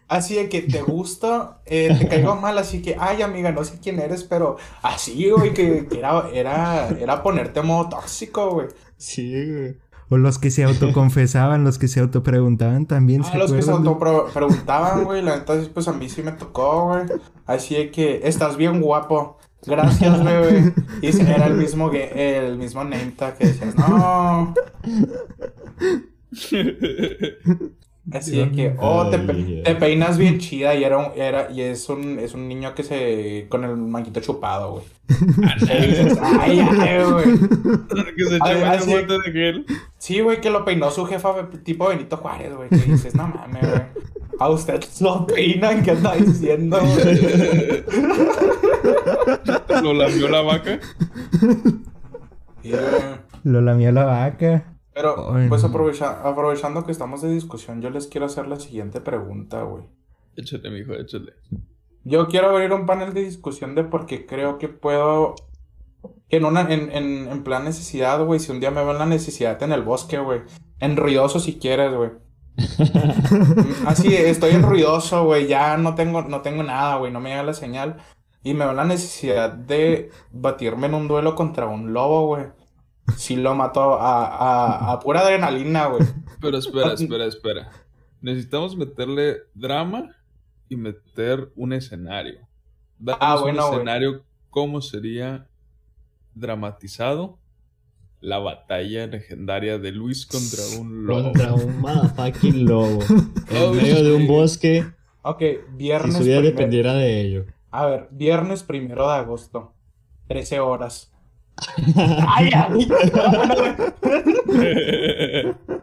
[0.07, 3.81] Así de que te gusta, eh, te caigo mal, así que, ay amiga, no sé
[3.83, 8.69] quién eres, pero así, güey, que, era, era, era ponerte modo tóxico, güey.
[8.97, 9.77] Sí, güey.
[10.15, 13.23] O los que se autoconfesaban, los que se autopreguntaban también.
[13.25, 15.23] Ah, los que se autopreguntaban, güey.
[15.23, 17.03] La neta, pues a mí sí me tocó, güey.
[17.47, 19.39] Así de que estás bien guapo.
[19.67, 20.73] Gracias, güey.
[21.03, 24.55] Y era el mismo, el mismo name que decías, no.
[28.13, 31.89] Así de que, oh, te, te, peinas bien chida y era, un, era y es
[31.89, 34.85] un, es un niño que se, con el manquito chupado, güey.
[35.69, 37.25] ay, ay, güey.
[38.17, 39.67] que se echó una de gel.
[39.97, 42.69] Sí, güey, que lo peinó su jefa tipo Benito Juárez, güey.
[42.69, 43.83] Que dices, no mames, güey.
[44.39, 47.85] A usted lo peinan, ¿qué anda diciendo, güey?
[49.83, 50.79] ¿Lo lamió la vaca?
[52.63, 53.23] Yeah.
[53.45, 54.74] Lo lamió la vaca.
[54.95, 59.85] Pero, pues aprovechando que estamos de discusión, yo les quiero hacer la siguiente pregunta, güey.
[60.37, 61.33] Échale, mijo, échale.
[62.05, 65.35] Yo quiero abrir un panel de discusión de por qué creo que puedo.
[66.29, 69.61] En, una, en, en, en plan necesidad, güey, si un día me ven la necesidad
[69.65, 70.43] en el bosque, güey.
[70.79, 72.11] En ruidoso si quieres, güey.
[73.87, 75.49] Así, estoy en ruidoso, güey.
[75.49, 77.11] Ya no tengo, no tengo nada, güey.
[77.11, 77.97] No me llega la señal.
[78.45, 82.45] Y me ven la necesidad de batirme en un duelo contra un lobo, güey
[83.17, 86.03] sí lo mató a, a, pura adrenalina, güey.
[86.41, 87.71] Pero espera, espera, espera.
[88.21, 90.17] Necesitamos meterle drama
[90.69, 92.41] y meter un escenario.
[93.21, 95.47] ah, bueno, un escenario, ¿cómo sería
[96.35, 97.39] dramatizado
[98.21, 101.33] la batalla legendaria de Luis contra un lobo?
[101.33, 103.03] Contra un motherfucking lobo.
[103.51, 104.87] en oh, medio de un bosque.
[105.23, 106.15] Ok, viernes.
[106.15, 107.47] Si su vida dependiera de ello.
[107.71, 109.75] A ver, viernes primero de agosto.
[110.29, 111.14] 13 horas.
[112.29, 112.89] Ay, ay,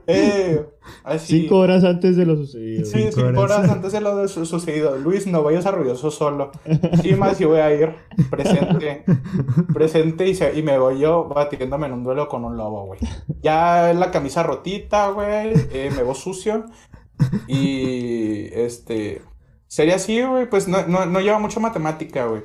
[0.08, 0.66] eh,
[1.04, 1.42] así.
[1.42, 2.86] Cinco horas antes de lo sucedido.
[2.86, 3.60] Sí, cinco, Cinco horas.
[3.60, 3.72] horas.
[3.72, 4.98] antes de lo de su- sucedido.
[4.98, 6.52] Luis, no vayas a ruidoso solo.
[7.02, 7.94] Sí, más sí voy a ir.
[8.30, 9.04] Presente.
[9.74, 13.00] Presente y, se- y me voy yo batiéndome en un duelo con un lobo, güey.
[13.42, 15.54] Ya la camisa rotita, güey.
[15.72, 16.66] eh, me voy sucio.
[17.48, 19.22] Y este.
[19.68, 20.50] Sería así, güey.
[20.50, 22.44] Pues no, no, no lleva mucho matemática, güey.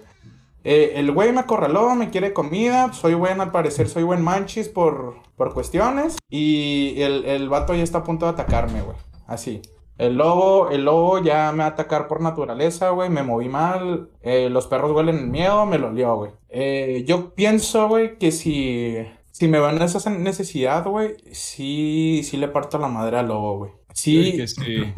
[0.68, 4.68] Eh, el güey me acorraló, me quiere comida, soy buen al parecer, soy buen manchis
[4.68, 8.96] por, por cuestiones y el, el vato ya está a punto de atacarme, güey.
[9.28, 9.62] Así.
[9.96, 14.10] El lobo, el lobo ya me va a atacar por naturaleza, güey, me moví mal,
[14.22, 16.32] eh, los perros huelen el miedo, me lo lió, güey.
[16.48, 18.96] Eh, yo pienso, güey, que si,
[19.30, 23.58] si me van a esa necesidad, güey, sí, sí le parto la madre al lobo,
[23.58, 23.70] güey.
[23.94, 24.92] Sí, que sí.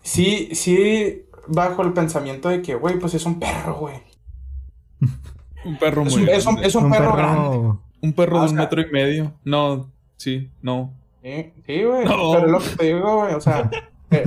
[0.00, 4.11] sí, sí, bajo el pensamiento de que, güey, pues es un perro, güey.
[5.64, 6.68] Un perro Es muy un, es un- grande.
[6.68, 7.72] es un perro grande.
[8.02, 9.32] Un perro Ah, de un sea- metro y medio.
[9.44, 10.92] No, sí, no.
[11.22, 12.04] Sí, sí, güey.
[12.04, 12.32] No.
[12.32, 13.34] Pero es lo que te digo, güey.
[13.34, 13.70] O sea,
[14.10, 14.24] eh,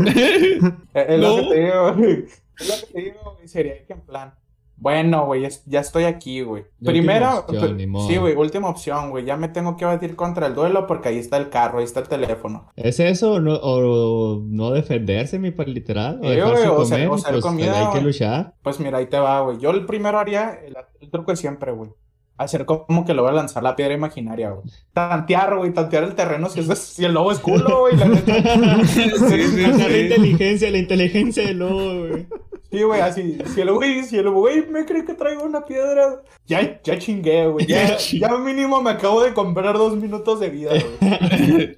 [0.93, 1.35] eh, es lo No.
[1.49, 2.25] que te digo, güey.
[2.59, 3.47] Es lo que te digo, güey.
[3.47, 4.33] Sería que en plan.
[4.77, 6.65] Bueno, güey, ya estoy aquí, güey.
[6.83, 9.23] Primero, opción, sí, güey, última opción, güey.
[9.23, 12.01] Ya me tengo que batir contra el duelo porque ahí está el carro, ahí está
[12.01, 12.69] el teléfono.
[12.75, 16.19] ¿Es eso o no, o no defenderse, mi par literal?
[16.21, 18.53] O Sí, dejarse o ser- comer, o ser pues comida, hay que luchar.
[18.61, 19.57] Pues mira, ahí te va, güey.
[19.59, 21.91] Yo el primero haría el, el truco de siempre, güey.
[22.37, 24.65] Hacer como que lo voy a lanzar la piedra imaginaria, güey.
[24.91, 27.95] Tantear, güey, tantear el terreno si, es, si el lobo es culo, güey.
[27.95, 28.07] la.
[28.85, 32.27] Sí, sí, la inteligencia, la inteligencia del lobo, güey.
[32.75, 36.21] Sí, güey, así, si el güey, si el güey me cree que traigo una piedra,
[36.45, 40.71] ya, ya chingué, güey, ya, ya mínimo me acabo de comprar dos minutos de vida,
[40.99, 41.77] güey.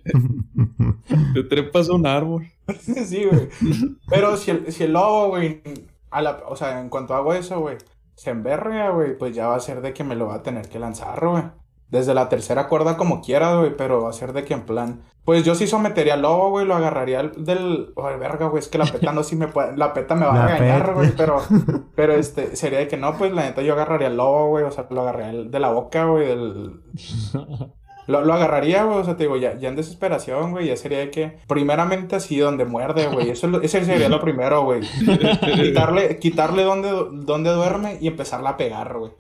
[1.36, 2.48] Te trepas a un árbol.
[3.06, 3.48] Sí, güey.
[4.10, 5.62] Pero si el, si el lobo, güey,
[6.10, 7.78] a la, o sea, en cuanto hago eso, güey,
[8.16, 10.68] se emberrea, güey, pues ya va a ser de que me lo va a tener
[10.68, 11.44] que lanzar, güey.
[11.90, 15.02] Desde la tercera cuerda como quiera, güey, pero va a ser de que en plan...
[15.24, 17.94] Pues yo sí sometería al lobo, güey, lo agarraría del...
[18.02, 19.76] Ay, verga, güey, es que la peta no sí me puede...
[19.78, 20.94] La peta me va a La peta.
[20.94, 21.42] güey, pero...
[21.96, 24.72] Pero este, sería de que no, pues la neta yo agarraría al lobo, güey, o
[24.72, 26.82] sea, lo agarraría el- de la boca, güey, del...
[28.08, 31.00] Lo, lo agarraría, güey, o sea, te digo, ya, ya en desesperación, güey, ya sería
[31.00, 34.80] de que, primeramente así, donde muerde, güey, eso es lo- ese sería lo primero, güey.
[35.56, 39.12] quitarle, quitarle donde, donde duerme y empezarla a pegar, güey.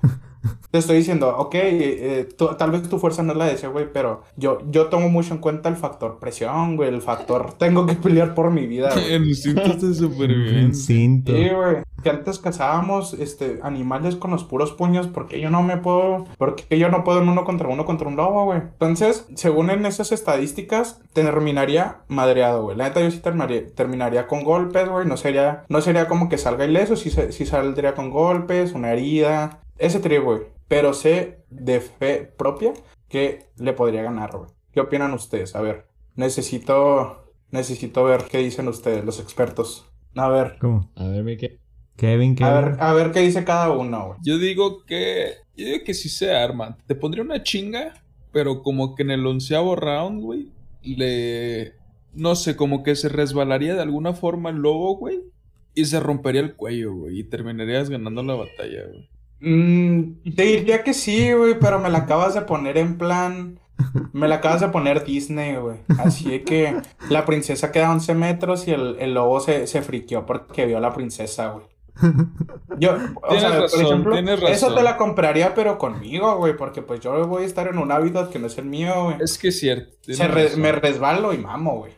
[0.71, 3.67] Te estoy diciendo, ok, eh, tú- tal vez tu fuerza no es la de ese,
[3.69, 7.85] güey, pero yo, yo tomo mucho en cuenta el factor presión, güey, el factor tengo
[7.85, 9.13] que pelear por mi vida, güey.
[9.13, 10.61] En instintos de supervivencia.
[10.61, 11.31] Instinto.
[11.31, 11.77] Sí, güey.
[12.03, 16.77] Que antes cazábamos este, animales con los puros puños, porque yo no me puedo, porque
[16.77, 18.59] yo no puedo en uno contra uno contra un lobo, güey.
[18.59, 22.77] Entonces, según en esas estadísticas, terminaría madreado, güey.
[22.77, 25.07] La neta yo sí terminaría, terminaría con golpes, güey.
[25.07, 28.91] No sería, no sería como que salga ileso, sí, se- sí saldría con golpes, una
[28.91, 30.41] herida, ese trío, güey.
[30.67, 32.73] Pero sé de fe propia
[33.07, 34.49] que le podría ganar, güey.
[34.71, 35.55] ¿Qué opinan ustedes?
[35.55, 39.85] A ver, necesito, necesito ver qué dicen ustedes, los expertos.
[40.15, 40.57] A ver.
[40.59, 40.91] ¿Cómo?
[40.95, 41.59] A ver, Mike.
[41.95, 42.53] Kevin, Kevin.
[42.53, 44.19] A ver, a ver qué dice cada uno, güey.
[44.23, 45.33] Yo digo que.
[45.55, 46.77] Yo digo que sí se arma.
[46.85, 47.93] Te pondría una chinga,
[48.31, 50.51] pero como que en el onceavo round, güey,
[50.83, 51.73] le.
[52.13, 55.21] No sé, como que se resbalaría de alguna forma el lobo, güey.
[55.73, 57.19] Y se rompería el cuello, güey.
[57.19, 59.09] Y terminarías ganando la batalla, güey.
[59.39, 63.59] Mm, te diría que sí, güey, pero me la acabas de poner en plan.
[64.11, 65.77] Me la acabas de poner Disney, güey.
[65.99, 70.25] Así que la princesa queda a 11 metros y el, el lobo se, se friqueó
[70.25, 71.65] porque vio a la princesa, güey.
[72.79, 74.75] Yo, o Tienes sea, razón, por ejemplo, tienes eso razón.
[74.75, 78.31] te la compraría, pero conmigo, güey, porque pues yo voy a estar en un hábitat
[78.31, 79.17] que no es el mío, güey.
[79.19, 79.97] Es que es cierto.
[80.07, 81.93] Se re- razón, me resbalo y mamo, güey.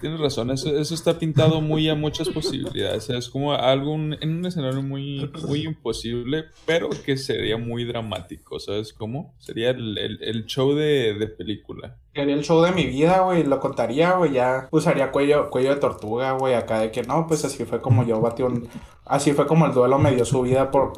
[0.00, 0.50] Tienes razón.
[0.50, 3.04] Eso, eso está pintado muy a muchas posibilidades.
[3.04, 7.56] O sea, es como algo un- en un escenario muy, muy imposible, pero que sería
[7.56, 8.58] muy dramático.
[8.60, 9.34] ¿Sabes cómo?
[9.38, 11.96] Sería el, el- el show de, de película.
[12.14, 15.80] Haría el show de mi vida, güey, lo contaría, güey, ya usaría cuello, cuello de
[15.80, 18.68] tortuga, güey, acá de que no, pues así fue como yo batí un...
[19.04, 20.92] Así fue como el duelo me dio su vida por...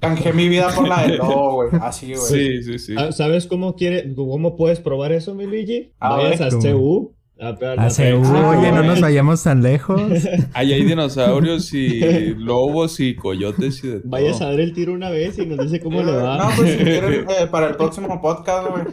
[0.00, 2.18] Canjé mi vida por la del lobo, güey, así, güey.
[2.18, 2.94] Sí, sí, sí.
[2.98, 5.92] Ah, ¿Sabes cómo quiere, cómo puedes probar eso, mi Luigi?
[6.00, 6.70] A Vayas ver.
[6.70, 6.74] a.
[6.74, 7.14] CU.
[7.40, 10.00] A- a- a- Hace, a- Ah, oye, no nos vayamos tan lejos.
[10.54, 14.10] Ahí hay dinosaurios y lobos y coyotes y de todo.
[14.10, 16.38] Vayas a dar el tiro una vez y nos dice cómo le va.
[16.38, 18.84] No, pues si quieren, eh, para el próximo podcast, güey.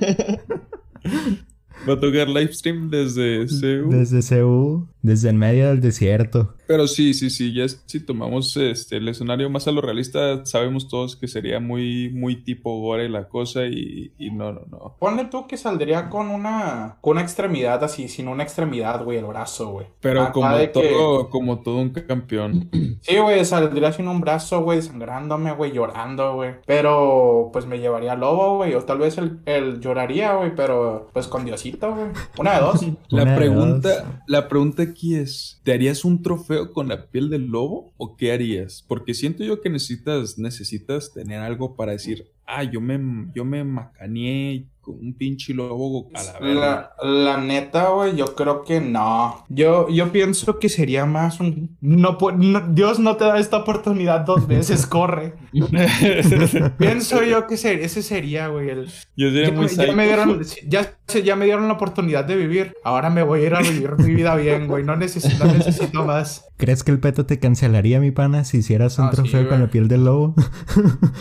[1.87, 3.89] Va a tocar livestream desde CEU.
[3.89, 6.55] Desde Ceú, desde en medio del desierto.
[6.67, 10.87] Pero sí, sí, sí, ya si tomamos este el escenario más a lo realista, sabemos
[10.87, 14.95] todos que sería muy, muy tipo gore la cosa y, y no, no, no.
[14.99, 19.25] Ponle tú que saldría con una, con una extremidad así, sin una extremidad, güey, el
[19.25, 19.87] brazo, güey.
[19.99, 22.69] Pero Acá como de que- todo, como todo un campeón.
[23.03, 26.51] Sí, güey, saldría sin un brazo, güey, sangrándome, güey, llorando, güey.
[26.65, 28.73] Pero, pues me llevaría lobo, güey.
[28.75, 32.07] O tal vez él, él lloraría, güey, pero pues con Diosito, güey.
[32.37, 32.79] Una de dos.
[33.09, 37.93] La pregunta, la pregunta aquí es, ¿te harías un trofeo con la piel del lobo
[37.97, 38.83] o qué harías?
[38.87, 42.99] Porque siento yo que necesitas, necesitas tener algo para decir, ah, yo me,
[43.33, 46.91] yo me macaneé con un pinche lobo a la verga.
[47.01, 49.45] La, la neta, güey, yo creo que no.
[49.47, 51.77] Yo, yo pienso que sería más un...
[51.79, 55.35] No, no- Dios no te da esta oportunidad dos veces, corre.
[56.77, 58.85] Pienso yo que ser- ese sería, güey, el...
[59.15, 59.93] Yo sería Ya, muy me- ya psycho.
[59.95, 62.73] me dieron, ya, se- ya me dieron la oportunidad de vivir.
[62.83, 64.83] Ahora me voy a ir a vivir mi vida bien, güey.
[64.83, 66.45] No necesito, no necesito más.
[66.57, 69.59] ¿Crees que el peto te cancelaría, mi pana, si hicieras un Ah, sí, trofeo con
[69.59, 70.33] la piel del lobo?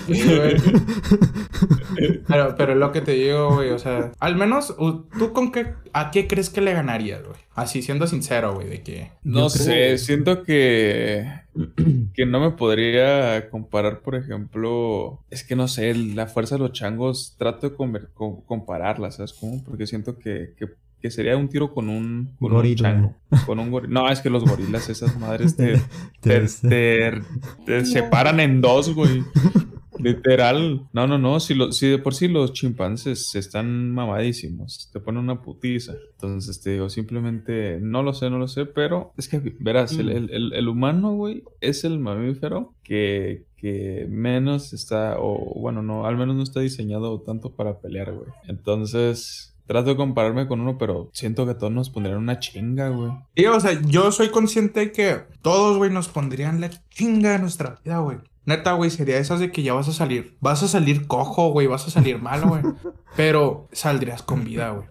[0.06, 0.22] Sí,
[2.28, 3.70] pero, pero es lo que te digo, güey.
[3.70, 4.74] O sea, al menos,
[5.18, 7.38] ¿tú con qué, a qué crees que le ganarías, güey?
[7.54, 9.10] Así, siendo sincero, güey, de que...
[9.24, 11.26] No sé, siento que,
[12.14, 16.72] que no me podría comparar, por ejemplo, es que no sé, la fuerza de los
[16.72, 19.62] changos, trato de conver- com- compararla, ¿sabes cómo?
[19.64, 20.66] Porque siento que, que,
[21.00, 22.88] que sería un tiro con un, con un Gorila.
[22.90, 23.92] chango, con un gorila.
[23.92, 25.74] No, es que los gorilas, esas madres te,
[26.20, 27.22] te, Te- te-
[27.66, 29.22] te separan en dos, güey.
[30.02, 30.88] Literal.
[30.92, 31.40] No, no, no.
[31.40, 35.94] Si, lo, si de por sí los chimpancés están mamadísimos, te ponen una putiza.
[36.12, 40.08] Entonces te digo, simplemente no lo sé, no lo sé, pero es que verás, el,
[40.10, 46.06] el- el- el humano, güey, es el mamífero que, que menos está, o bueno, no,
[46.06, 48.28] al menos no está diseñado tanto para pelear, güey.
[48.48, 49.48] Entonces.
[49.64, 53.12] Trato de compararme con uno, pero siento que todos nos pondrían una chinga, güey.
[53.36, 57.38] Y, o sea, yo soy consciente de que todos, güey, nos pondrían la chinga de
[57.38, 58.18] nuestra vida, güey.
[58.44, 60.36] Neta, güey, sería esas de que ya vas a salir.
[60.40, 62.62] Vas a salir cojo, güey, vas a salir mal, güey.
[63.16, 64.86] Pero saldrías con vida, güey.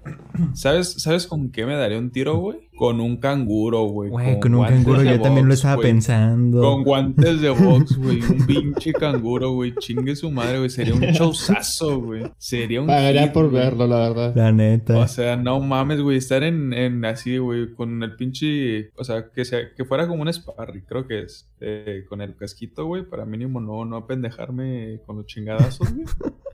[0.54, 2.70] ¿Sabes, ¿Sabes con qué me daría un tiro, güey?
[2.82, 4.10] Con un canguro, güey.
[4.10, 6.62] Güey, con un guantes canguro de yo también lo estaba pensando.
[6.62, 8.24] Con guantes de box, güey.
[8.24, 9.76] Un pinche canguro, güey.
[9.76, 10.72] Chingue su madre, güey.
[10.72, 12.24] Sería un showzazo, güey.
[12.39, 12.88] Sería un.
[12.88, 14.34] Pagaría hit, por verlo, la verdad.
[14.36, 14.98] La neta.
[14.98, 16.17] O sea, no mames, güey.
[16.17, 17.72] Estar en, en así, güey.
[17.76, 18.89] Con el pinche.
[18.96, 21.52] O sea, que, sea, que fuera como un Sparry, creo que es.
[21.60, 23.04] eh, con el casquito, güey.
[23.08, 26.08] Para mínimo no, no apendejarme con los chingadazos, güey.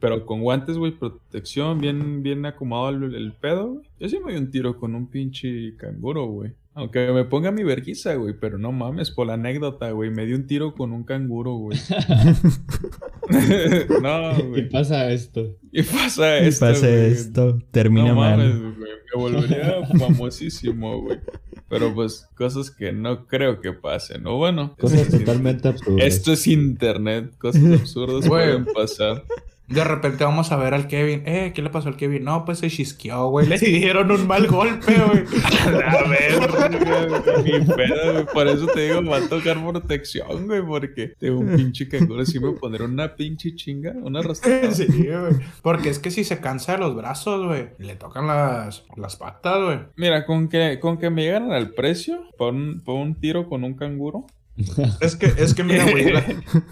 [0.00, 3.88] Pero con guantes, güey, protección, bien, bien acomodado el, el pedo, güey.
[4.00, 6.52] Yo sí me doy un tiro con un pinche canguro, güey.
[6.76, 10.10] Aunque me ponga mi verguiza, güey, pero no mames, por la anécdota, güey.
[10.10, 11.78] Me di un tiro con un canguro, güey.
[14.02, 14.68] no, Y güey.
[14.68, 15.56] pasa esto.
[15.72, 17.12] Y pasa Y esto, pasa güey.
[17.12, 17.58] esto.
[17.70, 18.36] Termina no mal.
[18.38, 18.74] mames, güey.
[19.14, 21.18] Me volvería famosísimo, güey.
[21.68, 24.26] Pero pues cosas que no creo que pasen.
[24.26, 26.06] O bueno, Cosas totalmente absurdas.
[26.06, 27.36] esto es internet.
[27.38, 29.24] Cosas absurdas pueden pasar.
[29.66, 31.22] De repente vamos a ver al Kevin.
[31.24, 32.24] Eh, ¿qué le pasó al Kevin?
[32.24, 33.46] No, pues se chisqueó, güey.
[33.46, 35.24] Le dieron un mal golpe, güey.
[35.84, 38.26] A ver, ni pedo, güey.
[38.26, 40.62] Por eso te digo, va a tocar protección, güey.
[40.62, 44.70] Porque de un pinche canguro sí me pondré una pinche chinga, una arrastrada.
[44.74, 45.34] Sí, güey.
[45.62, 49.62] Porque es que si se cansa de los brazos, güey, le tocan las, las patas,
[49.62, 49.78] güey.
[49.96, 53.64] Mira, con que, con que me llegaran al precio, por un, por un tiro con
[53.64, 54.26] un canguro.
[55.00, 56.12] Es que, es que mira, güey.
[56.12, 56.24] la-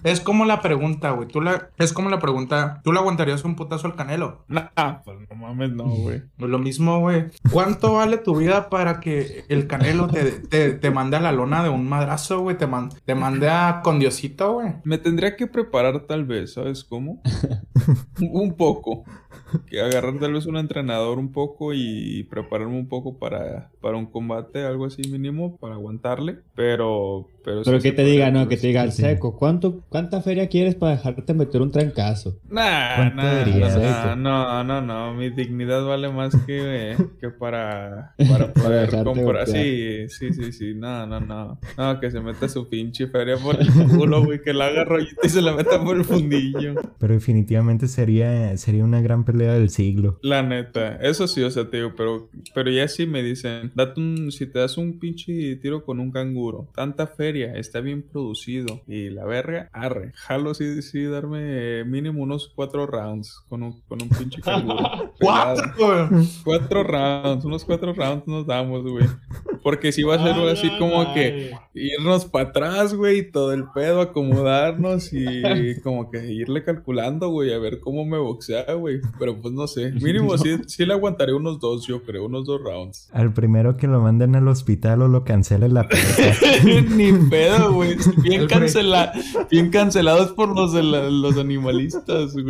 [0.04, 1.26] Es como la pregunta, güey.
[1.28, 2.80] Tú la, es como la pregunta.
[2.84, 4.44] ¿Tú le aguantarías un putazo al canelo?
[4.48, 6.22] Nah, pues no mames, no, güey.
[6.38, 7.24] No es lo mismo, güey.
[7.50, 11.62] ¿Cuánto vale tu vida para que el canelo te, te, te mande a la lona
[11.62, 12.56] de un madrazo, güey?
[12.56, 14.74] Te, man- te mande a con Diosito, güey.
[14.84, 17.20] Me tendría que preparar tal vez, ¿sabes cómo?
[18.20, 19.04] un poco.
[19.66, 24.06] Que agarrar tal vez un entrenador un poco y prepararme un poco para, para un
[24.06, 26.38] combate, algo así mínimo, para aguantarle.
[26.54, 27.28] Pero...
[27.44, 29.36] Pero, Pero sí que te diga, no, que te diga al seco.
[29.36, 32.38] ¿Cuánto, ¿Cuánta feria quieres para dejarte meter un trancazo?
[32.48, 33.76] Nah, ¿Cuánto nah, dirías?
[33.76, 39.46] nah, no, no, no, mi dignidad vale más que, que para, para poder dejarte comprar.
[39.46, 41.58] Sí, sí, sí, sí, no, no, no.
[41.76, 45.20] No, que se meta su pinche feria por el culo, güey, que la haga rollito
[45.22, 46.74] y se la meta por el fundillo.
[46.98, 50.18] Pero definitivamente sería, sería una gran pelea del siglo.
[50.22, 54.00] La neta, eso sí, o sea, te digo, pero, pero ya sí me dicen, date
[54.00, 58.82] un, si te das un pinche tiro con un canguro, tanta feria, está bien producido,
[58.86, 61.40] y la verga, arre, jalo sí, sí, darme
[61.80, 65.12] eh, mínimo unos cuatro rounds con un, con un pinche canguro.
[65.20, 66.08] ¡Cuatro!
[66.44, 69.06] Cuatro rounds, unos cuatro rounds nos damos, güey.
[69.62, 74.00] Porque si va a ser así como que irnos para atrás, güey, todo el pedo,
[74.00, 75.42] acomodarnos y
[75.82, 79.00] como que irle calculando, güey, a ver cómo me boxea, güey.
[79.18, 82.60] Pero pues no sé, mínimo sí, sí le aguantaré unos dos, yo creo, unos dos
[82.60, 83.08] rounds.
[83.12, 86.36] Al primero que lo manden al hospital o lo cancele la pelea.
[86.64, 87.96] Ni pedo, güey.
[88.18, 89.12] Bien, cancela
[89.50, 92.46] bien cancelados por los de la- los animalistas, güey.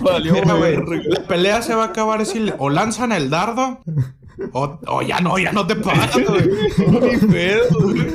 [0.00, 1.02] Valió, Mira, güey, güey.
[1.04, 3.80] La pelea se va a acabar si le- o lanzan el dardo
[4.52, 6.48] o, o ya no, ya no te paras, güey.
[6.88, 8.06] Ni pedo, güey.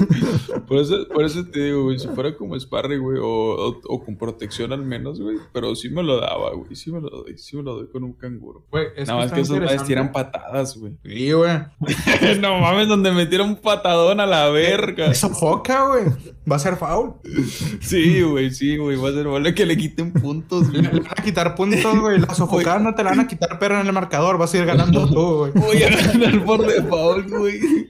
[0.67, 4.03] Por eso, por eso te digo, güey, si fuera como sparring, güey, o, o, o
[4.03, 5.37] con protección al menos, güey.
[5.51, 6.75] Pero sí me lo daba, güey.
[6.75, 8.63] Sí me lo doy, sí me lo doy con un canguro.
[8.71, 10.93] Güey, es Nada más que esos madres tiran patadas, güey.
[11.03, 11.51] Sí, güey.
[12.39, 15.07] no mames, donde metieron un patadón a la verga.
[15.07, 16.05] Eso foca, güey.
[16.49, 17.13] Va a ser foul.
[17.81, 18.97] Sí, güey, sí, güey.
[18.97, 20.81] Va a ser vale que le quiten puntos, güey.
[20.81, 22.19] le van a quitar puntos, güey.
[22.19, 24.65] La sofocada no te la van a quitar, pero en el marcador vas a ir
[24.65, 25.51] ganando tú, güey.
[25.53, 27.89] Voy a ganar por default, güey.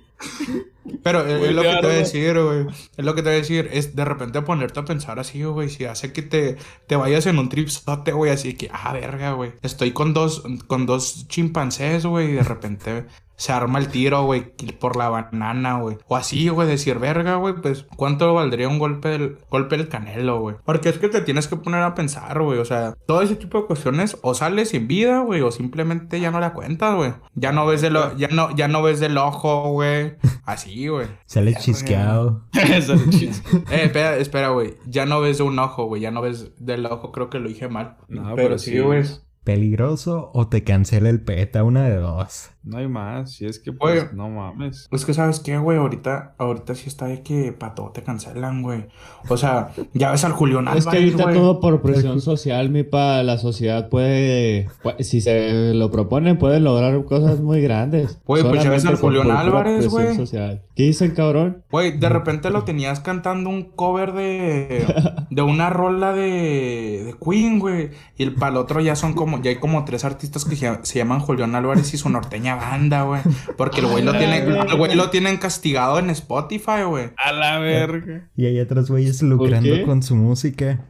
[1.04, 2.68] Pero es lo que te voy a decir, güey.
[2.98, 3.70] Es lo que te voy a decir.
[3.72, 5.70] Es de repente ponerte a pensar así, güey.
[5.70, 8.32] Si hace que te, te vayas en un tripsote, güey.
[8.32, 9.54] Así que, ah, verga, güey.
[9.62, 12.32] Estoy con dos, con dos chimpancés, güey.
[12.32, 13.06] Y de repente
[13.42, 14.54] se arma el tiro, güey.
[14.80, 15.98] Por la banana, güey.
[16.08, 16.68] O así, güey.
[16.68, 17.56] Decir, verga, güey.
[17.60, 20.58] Pues, ¿cuánto valdría un golpe del, golpe del canelo, güey?
[20.64, 22.60] Porque es que te tienes que poner a pensar, güey.
[22.60, 24.16] O sea, todo ese tipo de cuestiones.
[24.22, 25.42] O sales sin vida, güey.
[25.42, 27.14] O simplemente ya no la cuentas, güey.
[27.34, 30.18] Ya no ves del, ya no, ya no ves del ojo, güey.
[30.46, 31.08] Así, güey.
[31.26, 32.44] Sale chisqueado.
[32.54, 34.76] Eso es chis- Eh, espera, espera, güey.
[34.86, 36.04] Ya no ves de un ojo, güey.
[36.04, 37.12] Ya no ves del ojo.
[37.12, 37.98] Creo que lo dije mal.
[38.08, 38.78] No, pero, sí.
[38.78, 39.02] güey.
[39.44, 41.64] ¿Peligroso o te cancela el peta?
[41.64, 42.52] Una de dos.
[42.64, 43.32] No hay más.
[43.34, 44.10] Si es que, pues, Oye.
[44.14, 44.88] no mames.
[44.92, 45.80] Es que, ¿sabes qué, güey?
[45.80, 48.86] Ahorita, ahorita sí está de que para todo te cancelan, güey.
[49.30, 51.36] O sea, ya ves al Julián Es que Álvarez, ahorita güey.
[51.36, 56.64] todo por presión social, mi pa, la sociedad puede, pu- si se lo proponen, pueden
[56.64, 58.20] lograr cosas muy grandes.
[58.26, 60.16] Güey, pues ya ves al Julián Álvarez, güey.
[60.16, 60.62] social.
[60.76, 61.64] ¿Qué dicen, cabrón?
[61.72, 64.86] Güey, de repente lo tenías cantando un cover de,
[65.32, 67.90] de una rola de, de Queen, güey.
[68.18, 70.72] Y el para el otro ya son como, ya hay como tres artistas que se,
[70.84, 73.22] se llaman Julián Álvarez y su norteña banda, güey.
[73.58, 77.10] Porque el güey lo tiene, el güey lo tienen castigado en Spotify, güey.
[77.24, 78.30] A la verga.
[78.36, 80.86] Y hay otros güeyes lucrando con su música.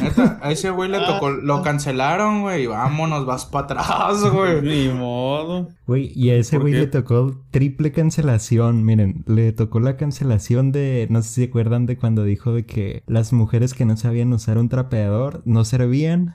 [0.00, 2.64] Neta, a ese güey le tocó, lo cancelaron, güey.
[2.64, 4.60] y Vámonos, vas para atrás, güey.
[4.62, 5.68] Ni modo.
[5.86, 8.84] Güey, y a ese ¿Por güey le tocó triple cancelación.
[8.84, 11.06] Miren, le tocó la cancelación de.
[11.10, 14.32] No sé si se acuerdan de cuando dijo de que las mujeres que no sabían
[14.32, 16.34] usar un trapeador no servían.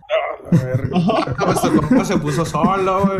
[0.51, 3.19] El compa se puso solo, güey.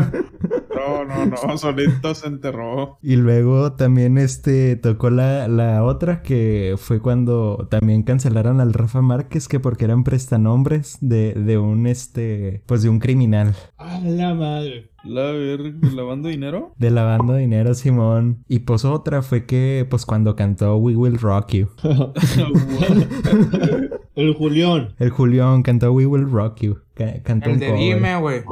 [0.74, 1.58] No, no, no.
[1.58, 2.98] Solito se enterró.
[3.02, 9.02] Y luego también este tocó la, la otra que fue cuando también cancelaron al Rafa
[9.02, 13.54] Márquez que porque eran prestanombres de, de un este pues de un criminal.
[13.78, 14.90] A la madre.
[15.04, 15.72] La verga.
[15.94, 16.74] ¿Lavando dinero?
[16.78, 18.44] De lavando dinero, Simón.
[18.48, 21.68] Y pues otra fue que pues cuando cantó We Will Rock You.
[24.16, 24.94] El Julián.
[24.98, 26.78] El Julián cantó We Will Rock You.
[26.96, 27.80] Ca- cantó El de cover.
[27.80, 28.42] Dime, güey.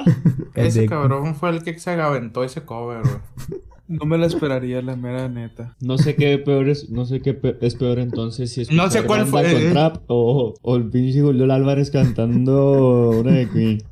[0.54, 3.60] Ese de- cabrón fue el que se aventó ese cover, güey.
[3.88, 5.74] No me la esperaría, la mera neta.
[5.80, 8.90] No sé qué peor es, no sé qué pe- es peor entonces si es No
[8.90, 9.70] sé cuál fue, con eh.
[9.70, 13.82] trap o, o el pinche Julián Álvarez cantando una de Queen.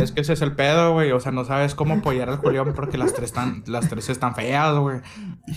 [0.00, 1.10] Es que ese es el pedo, güey.
[1.12, 4.34] O sea, no sabes cómo apoyar al Julián porque las tres están, las tres están
[4.34, 4.98] feas, güey.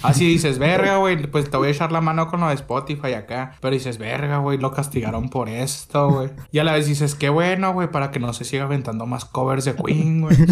[0.02, 3.14] Así dices, verga, güey, pues te voy a echar la mano con lo de Spotify
[3.14, 3.54] acá.
[3.62, 6.30] Pero dices, verga, güey, lo castigaron por esto, güey.
[6.52, 9.26] Y a la vez dices, qué bueno, güey, para que no se siga aventando más
[9.26, 10.36] covers de Queen, güey.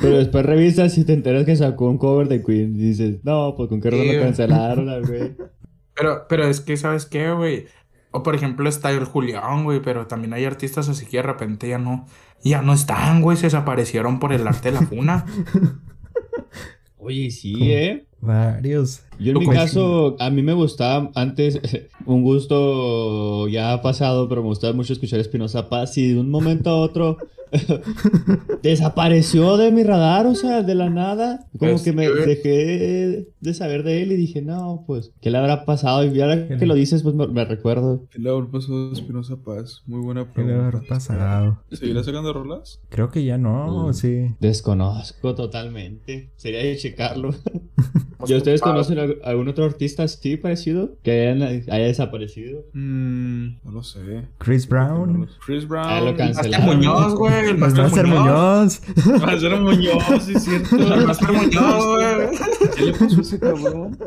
[0.00, 2.76] Pero después revisas y te enteras que sacó un cover de Queen.
[2.76, 4.24] Y dices, no, pues con qué razón lo güey.
[4.24, 5.34] cancelaron, güey.
[5.94, 7.66] Pero, pero es que, ¿sabes qué, güey?
[8.10, 11.68] O por ejemplo está el Julián, güey, pero también hay artistas así que de repente
[11.68, 12.06] ya no,
[12.42, 15.26] ya no están, güey, se desaparecieron por el arte de la funa.
[16.98, 18.06] Oye, sí, ¿eh?
[18.20, 19.02] Varios.
[19.18, 21.60] Yo en mi caso, a mí me gustaba antes,
[22.06, 26.70] un gusto ya pasado, pero me gustaba mucho escuchar Espinosa Paz y de un momento
[26.70, 27.18] a otro
[28.62, 31.46] desapareció de mi radar, o sea, de la nada.
[31.58, 35.38] Como Pues, que me dejé de saber de él y dije, no, pues, ¿qué le
[35.38, 36.04] habrá pasado?
[36.04, 38.04] Y ahora que lo dices, pues me, me recuerdo.
[38.10, 39.82] ¿Qué le habrá pasado a Espinosa Paz?
[39.86, 40.94] Muy buena ¿Qué le habrá pregunta.
[40.94, 41.58] pasado?
[41.72, 42.80] ¿Seguirá sacando rolas?
[42.88, 43.94] Creo que ya no, Mm.
[43.94, 44.34] sí.
[44.40, 46.30] Desconozco totalmente.
[46.36, 47.34] Sería de checarlo.
[48.26, 50.96] ¿Y ustedes conocen al- algún otro artista así parecido?
[51.02, 51.28] Que
[51.70, 52.64] haya desaparecido.
[52.72, 54.22] Mmm, no lo sé.
[54.38, 55.28] Chris Brown.
[55.44, 55.86] Chris Brown.
[55.86, 56.76] Ah, lo Hasta cancelaron.
[56.78, 57.45] Muñoz, güey.
[57.46, 57.50] Güey.
[57.50, 58.80] El El Master, Master Muñoz.
[59.04, 59.22] Muñoz.
[59.22, 60.76] Va a ser un Muñoz, sí es cierto.
[60.76, 62.28] El Master Muñoz, güey.
[62.74, 63.98] ¿Qué le pasó a ese cabrón?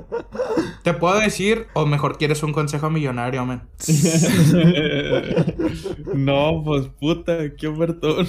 [0.84, 3.67] Te puedo decir, o mejor quieres un consejo millonario, man.
[6.13, 8.28] no, pues puta, qué ofertón.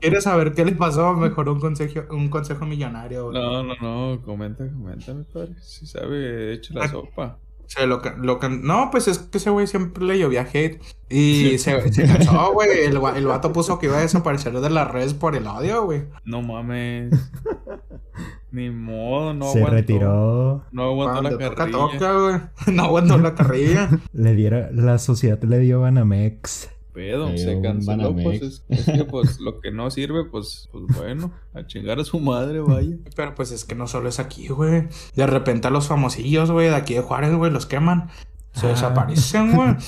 [0.00, 1.14] ¿Quieres saber qué le pasó?
[1.14, 3.40] Mejor un consejo, un consejo millonario, güey.
[3.40, 5.54] No, no, no, comenta, comenta, mi padre.
[5.60, 7.38] Si sabe, echa la sopa.
[7.66, 10.80] Se lo, lo No, pues es que ese güey siempre le llovía hate.
[11.08, 12.70] Y se, se cansó, güey.
[12.84, 16.04] El, el vato puso que iba a desaparecer de las redes por el odio, güey.
[16.24, 17.12] No mames.
[18.52, 19.76] Ni modo, no Se aguantó.
[19.76, 20.64] retiró.
[20.72, 21.78] No aguantó Cuando la toca, carrilla.
[21.78, 22.40] toca, güey.
[22.74, 23.90] No aguantó la carrilla.
[24.12, 26.70] Le diera, la sociedad le dio Banamex.
[26.96, 31.30] Pedo, se canceló, pues es, es que pues lo que no sirve, pues, pues bueno,
[31.52, 32.96] a chingar a su madre, vaya.
[33.14, 34.88] Pero pues es que no solo es aquí, güey.
[35.14, 38.08] De repente a los famosillos, güey, de aquí de Juárez, güey, los queman.
[38.54, 38.70] Se Ah.
[38.70, 39.74] desaparecen, güey.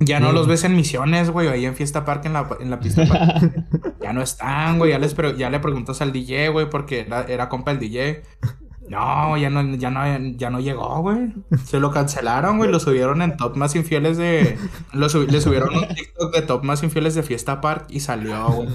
[0.00, 2.80] Ya no los ves en misiones, güey, ahí en Fiesta Park, en la, en la
[2.80, 3.54] pista park.
[4.02, 4.90] Ya no están, güey.
[4.90, 8.22] Ya, les ya le preguntas al DJ, güey, porque era, era compa el DJ.
[8.88, 11.32] No, ya no, ya no, ya no llegó, güey.
[11.64, 12.70] Se lo cancelaron, güey.
[12.70, 14.56] Lo subieron en top más infieles de.
[14.92, 18.46] Lo subi- le subieron un TikTok de top más infieles de Fiesta Park y salió,
[18.52, 18.68] güey.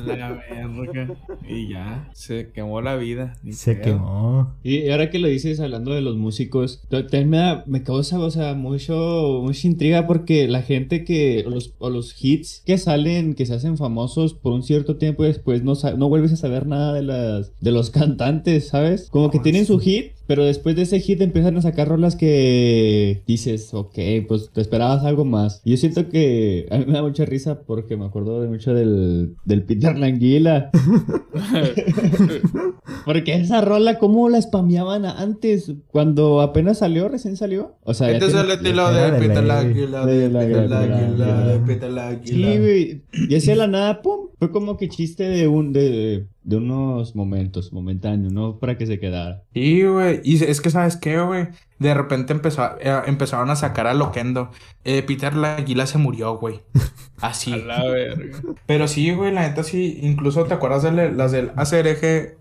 [1.47, 3.33] Y ya, se quemó la vida.
[3.51, 4.55] Se quemó.
[4.63, 8.53] Y ahora que lo dices hablando de los músicos, me, da- me causa, o sea,
[8.55, 13.45] mucho, mucha intriga porque la gente que, o los, o los hits que salen, que
[13.45, 16.65] se hacen famosos por un cierto tiempo y después no, sa- no vuelves a saber
[16.67, 19.09] nada de las, de los cantantes, ¿sabes?
[19.11, 21.87] Como que Ah, tienen su hit, need pero después de ese hit empiezan a sacar
[21.87, 25.59] rolas que dices, ok, pues te esperabas algo más.
[25.65, 28.75] Y yo siento que a mí me da mucha risa porque me acuerdo de mucho
[28.75, 30.69] del, del Peter Languila.
[33.05, 35.71] Porque esa rola, ¿cómo la spameaban antes?
[35.87, 37.75] Cuando apenas salió, recién salió.
[37.83, 39.47] O sea, Este es tiene- el estilo de de Peter ley.
[39.47, 41.59] Láguila, de Peter Águila, Láguila, de.
[41.59, 42.19] Peter.
[42.23, 43.01] Sí, güey.
[43.29, 44.27] Y la nada, pum.
[44.37, 48.99] Fue como que chiste de un de, de unos momentos, momentáneo, no para que se
[48.99, 49.43] quedara.
[49.53, 50.18] Sí, güey.
[50.23, 51.47] Y es que, ¿sabes qué, güey?
[51.79, 54.51] De repente empezó a- eh, empezaron a sacar a Loquendo.
[54.83, 56.61] Eh, Peter Láguila se murió, güey.
[57.21, 57.51] Así.
[57.53, 58.37] A la verga.
[58.65, 59.99] Pero sí, güey, la neta sí.
[60.01, 62.37] Incluso te acuerdas de la- las del ACRG.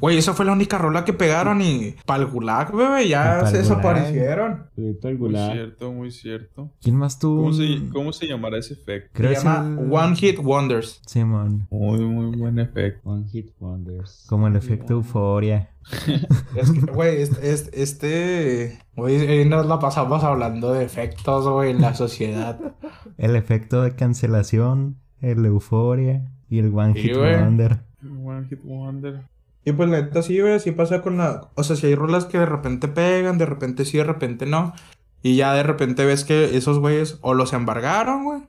[0.00, 4.66] Güey, esa fue la única rola que pegaron y pa'l gulag, bebé, ya se desaparecieron.
[4.76, 6.70] Muy cierto, muy cierto.
[6.80, 7.42] ¿Quién más tuvo?
[7.42, 9.10] ¿Cómo se, cómo se llamará ese efecto?
[9.14, 11.00] Creo Se llama el- One Hit Wonders.
[11.06, 11.66] Simón.
[11.70, 13.08] Muy, muy buen efecto.
[13.10, 14.24] One Hit Wonders.
[14.28, 15.70] Como el efecto euforia.
[16.54, 21.70] Es que, güey, este, este, este, güey, eh, nos la pasamos hablando de efectos, güey,
[21.70, 22.58] en la sociedad.
[23.18, 27.36] El efecto de cancelación, el euforia y el One Sí, Hit güey.
[27.36, 27.80] Wonder.
[28.02, 29.22] One Hit Wonder.
[29.64, 31.50] Y pues la neta sí, güey, así pasa con la...
[31.54, 34.72] O sea, si hay rolas que de repente pegan, de repente sí, de repente no.
[35.22, 38.42] Y ya de repente ves que esos güeyes o los embargaron, güey.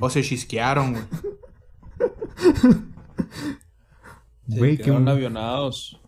[0.00, 1.04] O se chisquearon, güey.
[4.48, 6.00] Se Güey, que, avionados.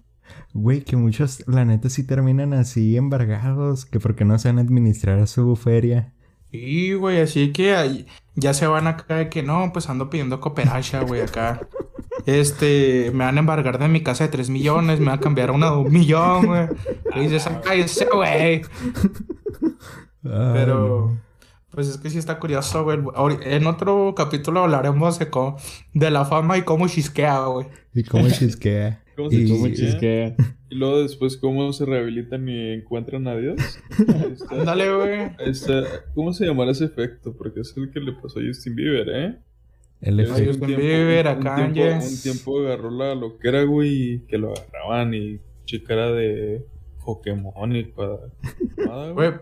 [0.54, 3.84] Güey, que muchos, la neta, sí terminan así embargados.
[3.84, 6.14] Que porque no saben administrar su feria.
[6.50, 11.00] Sí, güey, así que ya se van acá de que no, pues ando pidiendo cooperacha,
[11.02, 11.60] güey, acá.
[12.26, 15.50] Este, me van a embargar de mi casa de 3 millones, me van a cambiar
[15.50, 16.68] a una de un millón, güey.
[17.16, 18.62] Y dices, "Ah, cállese, güey.
[20.22, 21.18] Pero,
[21.70, 22.98] pues es que sí está curioso, güey.
[23.42, 25.56] En otro capítulo hablaremos de, cómo-
[25.92, 27.66] de la fama y cómo chisquea, güey.
[27.94, 29.02] ¿Y cómo chisquea?
[29.16, 30.34] ¿Cómo se Y-.
[30.70, 33.60] Y luego después cómo se rehabilitan y encuentran a Dios.
[34.50, 35.30] Ándale, güey.
[36.14, 37.32] ¿Cómo se llamará ese efecto?
[37.36, 39.38] Porque es el que le pasó a Justin Bieber, ¿eh?
[40.00, 40.44] El efecto.
[40.46, 41.94] Justin Bieber, a Kanye.
[41.94, 46.66] un tiempo agarró la loquera, güey, y que lo agarraban y chicara de
[47.04, 48.16] Pokémon y para...
[48.76, 49.32] nada, güey.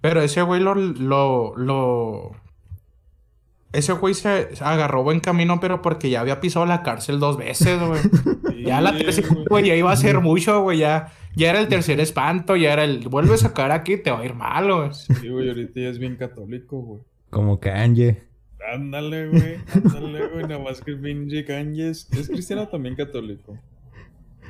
[0.00, 2.32] Pero ese güey lo, lo, lo...
[3.72, 7.36] Ese güey se se agarró buen camino, pero porque ya había pisado la cárcel dos
[7.36, 8.00] veces, güey.
[8.64, 11.12] Ya la tercera, güey, ya iba a ser mucho, güey, ya...
[11.36, 13.08] Ya era el tercer espanto, ya era el...
[13.08, 14.92] Vuelves a sacar aquí, te va a ir mal, güey.
[14.92, 17.02] Sí, güey, ahorita ya es bien católico, güey.
[17.30, 18.24] Como Kanye.
[18.72, 19.56] Ándale, güey.
[19.72, 20.42] Ándale, güey.
[20.42, 23.56] Nada más que pinche Kanye es, es cristiano también católico.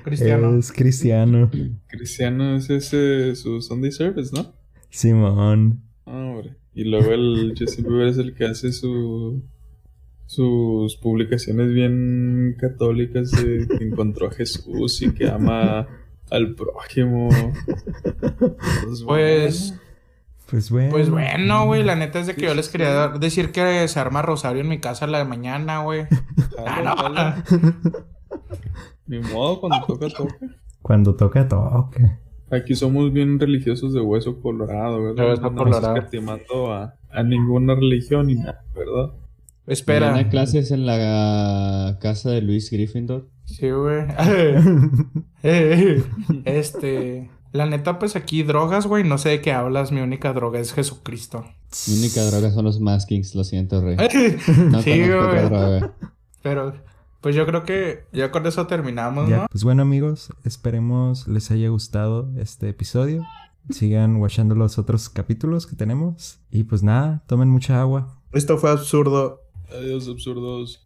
[0.04, 0.58] Cristiano.
[0.58, 1.50] Es cristiano.
[1.86, 4.54] Cristiano es ese su Sunday service, ¿no?
[4.88, 5.82] Simón.
[6.06, 6.56] Ah, hombre.
[6.74, 9.42] Y luego el Justin Bieber es el que hace su
[10.30, 15.88] sus publicaciones bien católicas de que encontró a Jesús y que ama
[16.30, 17.30] al prójimo.
[18.38, 19.74] Pues, Pues...
[20.48, 20.90] Pues bueno.
[20.90, 24.00] Pues bueno, güey, la neta es de que yo les quería dar- decir que se
[24.00, 26.06] arma rosario en mi casa a la de mañana, güey.
[26.58, 27.70] Ah, no.
[29.06, 30.36] Ni modo, cuando toca, toca.
[30.82, 32.18] Cuando toca, toca.
[32.50, 35.22] Aquí somos bien religiosos de hueso colorado, ¿verdad?
[35.24, 35.96] De hueso No colorado.
[35.96, 39.12] escatimando a, a ninguna religión ni nada, ¿verdad?
[39.70, 40.08] Espera.
[40.08, 43.28] Tenía clases en la casa de Luis Gryffindor.
[43.46, 44.04] Sí, güey.
[45.42, 46.04] Eh,
[46.44, 47.30] este.
[47.52, 49.04] La neta, pues aquí drogas, güey.
[49.04, 49.90] No sé de qué hablas.
[49.90, 51.44] Mi única droga es Jesucristo.
[51.88, 53.96] Mi única droga son los maskings, lo siento, rey.
[54.70, 55.08] No sí, güey.
[55.08, 55.92] droga.
[56.42, 56.74] Pero,
[57.20, 59.46] pues yo creo que ya con eso terminamos, Ya, ¿no?
[59.50, 63.24] Pues bueno amigos, esperemos les haya gustado este episodio.
[63.70, 66.40] Sigan watchando los otros capítulos que tenemos.
[66.50, 68.16] Y pues nada, tomen mucha agua.
[68.32, 69.39] Esto fue absurdo.
[69.70, 70.78] Adiós, absurdos.